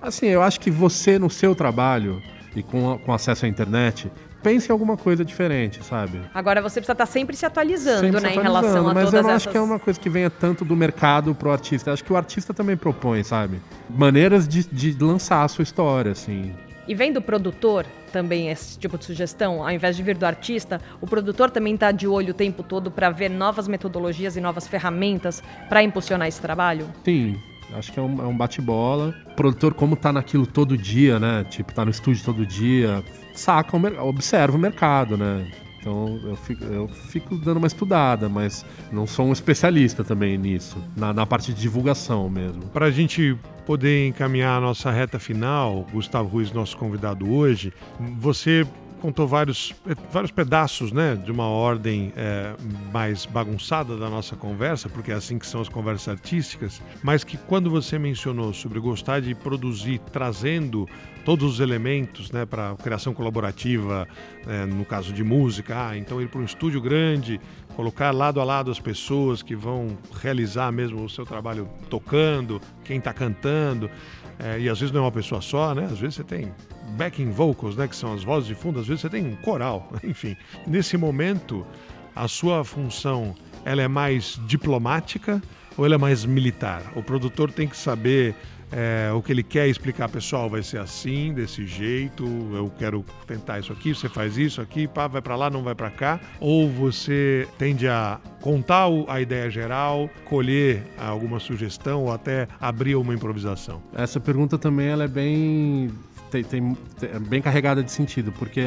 assim, 0.01 0.27
eu 0.27 0.41
acho 0.41 0.61
que 0.61 0.71
você, 0.71 1.19
no 1.19 1.29
seu 1.29 1.55
trabalho, 1.55 2.23
e 2.59 2.63
com, 2.63 2.99
com 2.99 3.13
acesso 3.13 3.47
à 3.47 3.49
internet, 3.49 4.11
pense 4.43 4.69
em 4.69 4.73
alguma 4.73 4.97
coisa 4.97 5.25
diferente, 5.25 5.83
sabe? 5.85 6.21
Agora 6.35 6.61
você 6.61 6.81
precisa 6.81 6.93
estar 6.93 7.07
sempre 7.07 7.37
se 7.37 7.45
atualizando, 7.47 8.01
sempre 8.01 8.21
né, 8.21 8.33
se 8.33 8.39
atualizando, 8.39 8.41
em 8.41 8.71
relação 8.71 8.89
a 8.89 8.95
mas 8.95 9.05
todas 9.05 9.15
eu 9.15 9.23
não 9.23 9.31
essas... 9.31 9.43
acho 9.43 9.51
que 9.51 9.57
é 9.57 9.61
uma 9.61 9.79
coisa 9.79 9.99
que 9.99 10.09
venha 10.09 10.31
tanto 10.31 10.65
do 10.65 10.77
mercado 10.77 11.35
pro 11.35 11.51
artista. 11.51 11.91
Eu 11.91 11.95
acho 11.95 12.05
que 12.05 12.13
o 12.13 12.17
artista 12.17 12.55
também 12.55 12.77
propõe, 12.77 13.23
sabe? 13.23 13.61
Maneiras 13.89 14.47
de, 14.47 14.65
de 14.65 14.97
lançar 15.05 15.45
a 15.45 15.49
sua 15.49 15.63
história, 15.63 16.13
assim. 16.13 16.55
E 16.87 16.95
vem 16.95 17.13
do 17.13 17.21
produtor 17.21 17.85
também 18.11 18.49
esse 18.49 18.79
tipo 18.79 18.97
de 18.97 19.05
sugestão, 19.05 19.63
ao 19.63 19.71
invés 19.71 19.95
de 19.95 20.03
vir 20.03 20.17
do 20.17 20.25
artista, 20.25 20.81
o 21.01 21.07
produtor 21.07 21.51
também 21.51 21.75
está 21.75 21.93
de 21.93 22.09
olho 22.09 22.31
o 22.31 22.35
tempo 22.35 22.63
todo 22.63 22.91
para 22.91 23.11
ver 23.11 23.29
novas 23.29 23.69
metodologias 23.69 24.37
e 24.37 24.41
novas 24.41 24.67
ferramentas 24.67 25.43
para 25.69 25.83
impulsionar 25.83 26.27
esse 26.27 26.41
trabalho? 26.41 26.89
Sim, 27.05 27.39
Acho 27.73 27.93
que 27.93 27.99
é 27.99 28.03
um, 28.03 28.23
é 28.23 28.27
um 28.27 28.37
bate-bola. 28.37 29.15
O 29.27 29.35
produtor, 29.35 29.75
como 29.75 29.97
tá 29.97 30.13
naquilo 30.13 30.47
todo 30.47 30.77
dia, 30.77 31.19
né? 31.19 31.45
Tipo, 31.45 31.73
tá 31.73 31.85
no 31.85 31.91
estúdio 31.91 32.25
todo 32.25 32.47
dia, 32.47 33.05
saca, 33.35 33.77
o, 33.77 34.09
observa 34.09 34.57
o 34.57 34.61
mercado, 34.61 35.17
né? 35.17 35.47
Então 35.81 36.21
eu 36.25 36.37
fico, 36.37 36.65
eu 36.65 36.89
fico, 36.89 37.37
dando 37.37 37.59
uma 37.59 37.67
estudada, 37.67 38.29
mas 38.29 38.65
não 38.93 39.07
sou 39.07 39.27
um 39.27 39.33
especialista 39.33 40.03
também 40.03 40.37
nisso, 40.37 40.77
na, 40.97 41.13
na 41.13 41.25
parte 41.25 41.53
de 41.53 41.61
divulgação 41.61 42.29
mesmo. 42.29 42.63
Para 42.73 42.87
a 42.87 42.91
gente 42.91 43.37
poder 43.65 44.09
encaminhar 44.09 44.59
a 44.59 44.61
nossa 44.61 44.91
reta 44.91 45.19
final, 45.19 45.87
Gustavo 45.93 46.29
Ruiz, 46.29 46.53
nosso 46.53 46.77
convidado 46.77 47.31
hoje, 47.31 47.73
você 48.19 48.67
contou 48.99 49.27
vários, 49.27 49.75
eh, 49.89 49.95
vários 50.13 50.31
pedaços 50.31 50.93
né, 50.93 51.17
de 51.17 51.31
uma 51.31 51.47
ordem 51.47 52.13
é, 52.17 52.55
mais 52.93 53.25
bagunçada 53.25 53.97
da 53.97 54.11
nossa 54.11 54.37
conversa, 54.37 54.89
porque 54.89 55.11
é 55.11 55.15
assim 55.15 55.39
que 55.39 55.47
são 55.47 55.61
as 55.61 55.69
conversas 55.69 56.09
artísticas, 56.09 56.83
mas 57.03 57.25
que 57.25 57.37
quando 57.37 57.71
você 57.71 57.99
mencionou 57.99 58.53
sobre 58.53 58.79
gostar 58.81 59.21
de 59.21 59.35
produzir 59.35 60.01
trazendo 60.13 60.89
todos 61.25 61.55
os 61.55 61.61
elementos 61.61 62.31
né, 62.31 62.47
para 62.47 62.75
criação 62.77 63.13
colaborativa, 63.13 64.09
é, 64.47 64.67
no 64.67 64.85
caso 64.85 65.13
de 65.13 65.23
música, 65.23 65.89
ah, 65.89 65.97
então 65.97 66.21
ir 66.21 66.29
para 66.29 66.41
um 66.41 66.45
estúdio 66.45 66.81
grande, 66.81 67.41
colocar 67.77 68.11
lado 68.11 68.41
a 68.41 68.45
lado 68.45 68.71
as 68.71 68.81
pessoas 68.81 69.43
que 69.43 69.55
vão 69.55 69.97
realizar 70.21 70.73
mesmo 70.73 71.05
o 71.05 71.09
seu 71.09 71.25
trabalho 71.25 71.69
tocando, 71.89 72.61
quem 72.85 72.99
está 72.99 73.13
cantando, 73.13 73.91
é, 74.39 74.59
e 74.59 74.69
às 74.69 74.79
vezes 74.79 74.93
não 74.93 75.03
é 75.03 75.05
uma 75.05 75.13
pessoa 75.13 75.41
só, 75.41 75.75
né? 75.75 75.85
Às 75.85 75.99
vezes 75.99 76.15
você 76.15 76.25
tem 76.25 76.53
backing 76.97 77.31
vocals, 77.31 77.77
né, 77.77 77.87
que 77.87 77.97
são 77.97 78.13
as 78.13 78.23
vozes 78.23 78.49
de 78.49 78.55
fundo, 78.55 78.81
às 78.81 78.87
vezes 78.87 79.03
você 79.03 79.09
tem 79.09 79.27
um 79.27 79.37
coral, 79.37 79.93
enfim. 80.03 80.37
Nesse 80.67 80.97
momento, 80.97 81.67
a 82.15 82.27
sua 82.29 82.65
função 82.65 83.35
ela 83.65 83.83
é 83.83 83.89
mais 83.89 84.41
diplomática 84.47 85.43
ou 85.77 85.85
ela 85.85 85.95
é 85.95 85.99
mais 85.99 86.25
militar? 86.25 86.93
O 86.97 87.03
produtor 87.03 87.53
tem 87.53 87.69
que 87.69 87.77
saber 87.77 88.35
é, 88.71 89.11
o 89.15 89.23
que 89.23 89.33
ele 89.33 89.43
quer 89.43 89.67
explicar, 89.69 90.09
pessoal, 90.09 90.49
vai 90.49 90.63
ser 90.63 90.79
assim, 90.79 91.33
desse 91.33 91.67
jeito, 91.67 92.25
eu 92.53 92.71
quero 92.79 93.05
tentar 93.27 93.59
isso 93.59 93.73
aqui, 93.73 93.95
você 93.95 94.09
faz 94.09 94.37
isso 94.37 94.61
aqui, 94.61 94.87
pá, 94.87 95.07
vai 95.07 95.23
para 95.23 95.37
lá, 95.37 95.49
não 95.49 95.63
vai 95.63 95.75
para 95.75 95.91
cá, 95.91 96.21
ou 96.39 96.69
você 96.69 97.49
tende 97.57 97.89
a 97.89 98.21
contar 98.41 98.87
a 99.09 99.21
ideia 99.21 99.51
geral, 99.51 100.11
colher 100.25 100.83
alguma 100.99 101.41
sugestão 101.41 102.05
ou 102.05 102.13
até 102.13 102.47
abrir 102.61 102.95
uma 102.97 103.15
improvisação? 103.15 103.83
Essa 103.95 104.21
pergunta 104.21 104.59
também 104.59 104.89
ela 104.89 105.05
é 105.05 105.09
bem 105.09 105.91
tem, 106.29 106.45
tem, 106.45 106.77
é 107.03 107.19
bem 107.19 107.43
carregada 107.43 107.83
de 107.83 107.91
sentido, 107.91 108.33
porque 108.33 108.63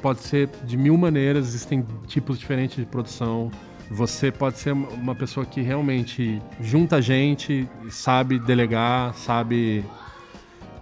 pode 0.00 0.20
ser 0.20 0.48
de 0.64 0.76
mil 0.76 0.96
maneiras, 0.96 1.48
existem 1.48 1.84
tipos 2.06 2.38
diferentes 2.38 2.76
de 2.76 2.86
produção. 2.86 3.50
Você 3.90 4.30
pode 4.30 4.58
ser 4.58 4.72
uma 4.72 5.14
pessoa 5.14 5.44
que 5.44 5.60
realmente 5.60 6.40
junta 6.60 7.02
gente, 7.02 7.68
sabe 7.90 8.38
delegar, 8.38 9.14
sabe 9.14 9.84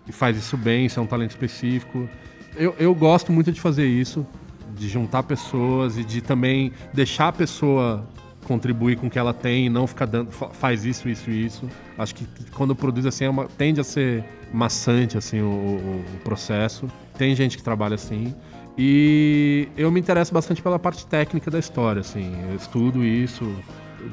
e 0.06 0.12
faz 0.12 0.36
isso 0.36 0.56
bem, 0.56 0.86
isso 0.86 0.98
é 0.98 1.02
um 1.02 1.06
talento 1.06 1.30
específico. 1.30 2.08
Eu, 2.56 2.74
eu 2.78 2.94
gosto 2.94 3.30
muito 3.30 3.52
de 3.52 3.60
fazer 3.60 3.86
isso, 3.86 4.26
de 4.74 4.88
juntar 4.88 5.22
pessoas 5.22 5.98
e 5.98 6.04
de 6.04 6.20
também 6.20 6.72
deixar 6.94 7.28
a 7.28 7.32
pessoa 7.32 8.06
contribuir 8.48 8.96
com 8.96 9.06
o 9.06 9.10
que 9.10 9.18
ela 9.18 9.34
tem 9.34 9.66
e 9.66 9.68
não 9.68 9.86
ficar 9.86 10.06
dando, 10.06 10.32
faz 10.32 10.84
isso, 10.84 11.08
isso 11.08 11.30
e 11.30 11.44
isso. 11.44 11.68
Acho 11.96 12.14
que 12.14 12.26
quando 12.52 12.74
produz 12.74 13.04
assim, 13.04 13.26
é 13.26 13.30
uma, 13.30 13.44
tende 13.44 13.80
a 13.80 13.84
ser 13.84 14.24
maçante 14.52 15.18
assim 15.18 15.40
o, 15.40 15.46
o, 15.46 16.04
o, 16.14 16.18
processo. 16.24 16.88
Tem 17.16 17.36
gente 17.36 17.56
que 17.58 17.62
trabalha 17.62 17.94
assim. 17.94 18.34
E 18.76 19.68
eu 19.76 19.90
me 19.90 20.00
interesso 20.00 20.32
bastante 20.32 20.62
pela 20.62 20.78
parte 20.78 21.06
técnica 21.06 21.50
da 21.50 21.58
história, 21.58 22.00
assim. 22.00 22.32
Eu 22.48 22.56
estudo 22.56 23.04
isso, 23.04 23.44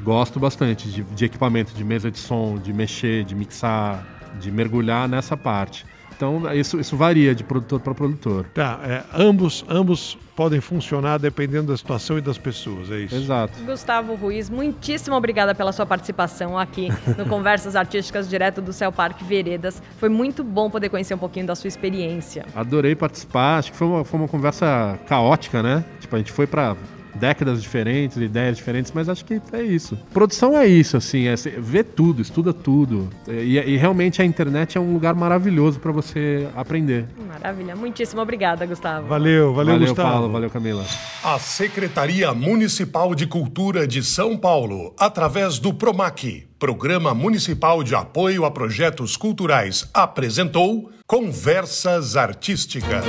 gosto 0.03 0.39
bastante 0.39 0.89
de, 0.89 1.03
de 1.03 1.25
equipamento, 1.25 1.73
de 1.73 1.83
mesa 1.83 2.11
de 2.11 2.19
som, 2.19 2.57
de 2.57 2.73
mexer, 2.73 3.23
de 3.23 3.35
mixar, 3.35 4.05
de 4.39 4.51
mergulhar 4.51 5.07
nessa 5.07 5.37
parte. 5.37 5.85
Então, 6.15 6.41
isso, 6.53 6.79
isso 6.79 6.95
varia 6.95 7.35
de 7.35 7.43
produtor 7.43 7.79
para 7.79 7.93
produtor. 7.93 8.45
Tá, 8.53 8.79
é, 8.83 9.03
ambos, 9.13 9.65
ambos 9.67 10.17
podem 10.35 10.59
funcionar 10.59 11.17
dependendo 11.17 11.71
da 11.71 11.77
situação 11.77 12.17
e 12.17 12.21
das 12.21 12.37
pessoas, 12.37 12.91
é 12.91 12.99
isso? 12.99 13.15
Exato. 13.15 13.57
Gustavo 13.63 14.15
Ruiz, 14.15 14.49
muitíssimo 14.49 15.15
obrigada 15.15 15.55
pela 15.55 15.71
sua 15.71 15.85
participação 15.85 16.57
aqui 16.57 16.89
no 17.17 17.25
Conversas 17.29 17.75
Artísticas 17.75 18.29
direto 18.29 18.61
do 18.61 18.73
Céu 18.73 18.91
Parque 18.91 19.23
Veredas. 19.23 19.81
Foi 19.97 20.09
muito 20.09 20.43
bom 20.43 20.69
poder 20.69 20.89
conhecer 20.89 21.13
um 21.13 21.17
pouquinho 21.17 21.47
da 21.47 21.55
sua 21.55 21.67
experiência. 21.67 22.45
Adorei 22.55 22.95
participar, 22.95 23.59
acho 23.59 23.71
que 23.71 23.77
foi 23.77 23.87
uma, 23.87 24.03
foi 24.03 24.19
uma 24.19 24.27
conversa 24.27 24.99
caótica, 25.07 25.63
né? 25.63 25.85
Tipo, 25.99 26.15
a 26.15 26.19
gente 26.19 26.31
foi 26.31 26.47
para 26.47 26.75
décadas 27.15 27.61
diferentes, 27.61 28.17
ideias 28.17 28.57
diferentes, 28.57 28.91
mas 28.93 29.09
acho 29.09 29.23
que 29.25 29.41
é 29.53 29.61
isso. 29.61 29.97
Produção 30.13 30.57
é 30.57 30.67
isso, 30.67 30.97
assim, 30.97 31.27
é 31.27 31.35
ver 31.35 31.83
tudo, 31.83 32.21
estuda 32.21 32.53
tudo. 32.53 33.09
E, 33.27 33.57
e 33.57 33.77
realmente 33.77 34.21
a 34.21 34.25
internet 34.25 34.77
é 34.77 34.81
um 34.81 34.93
lugar 34.93 35.15
maravilhoso 35.15 35.79
para 35.79 35.91
você 35.91 36.47
aprender. 36.55 37.05
Maravilha. 37.27 37.75
Muitíssimo 37.75 38.21
obrigada, 38.21 38.65
Gustavo. 38.65 39.07
Valeu, 39.07 39.53
valeu, 39.53 39.73
valeu 39.73 39.87
Gustavo. 39.87 40.11
Paulo, 40.11 40.31
valeu, 40.31 40.49
Camila. 40.49 40.85
A 41.23 41.39
Secretaria 41.39 42.33
Municipal 42.33 43.15
de 43.15 43.25
Cultura 43.27 43.87
de 43.87 44.03
São 44.03 44.37
Paulo, 44.37 44.93
através 44.99 45.59
do 45.59 45.73
PROMAC, 45.73 46.47
Programa 46.59 47.13
Municipal 47.13 47.83
de 47.83 47.95
Apoio 47.95 48.45
a 48.45 48.51
Projetos 48.51 49.17
Culturais, 49.17 49.89
apresentou 49.93 50.91
Conversas 51.05 52.15
Artísticas. 52.15 53.05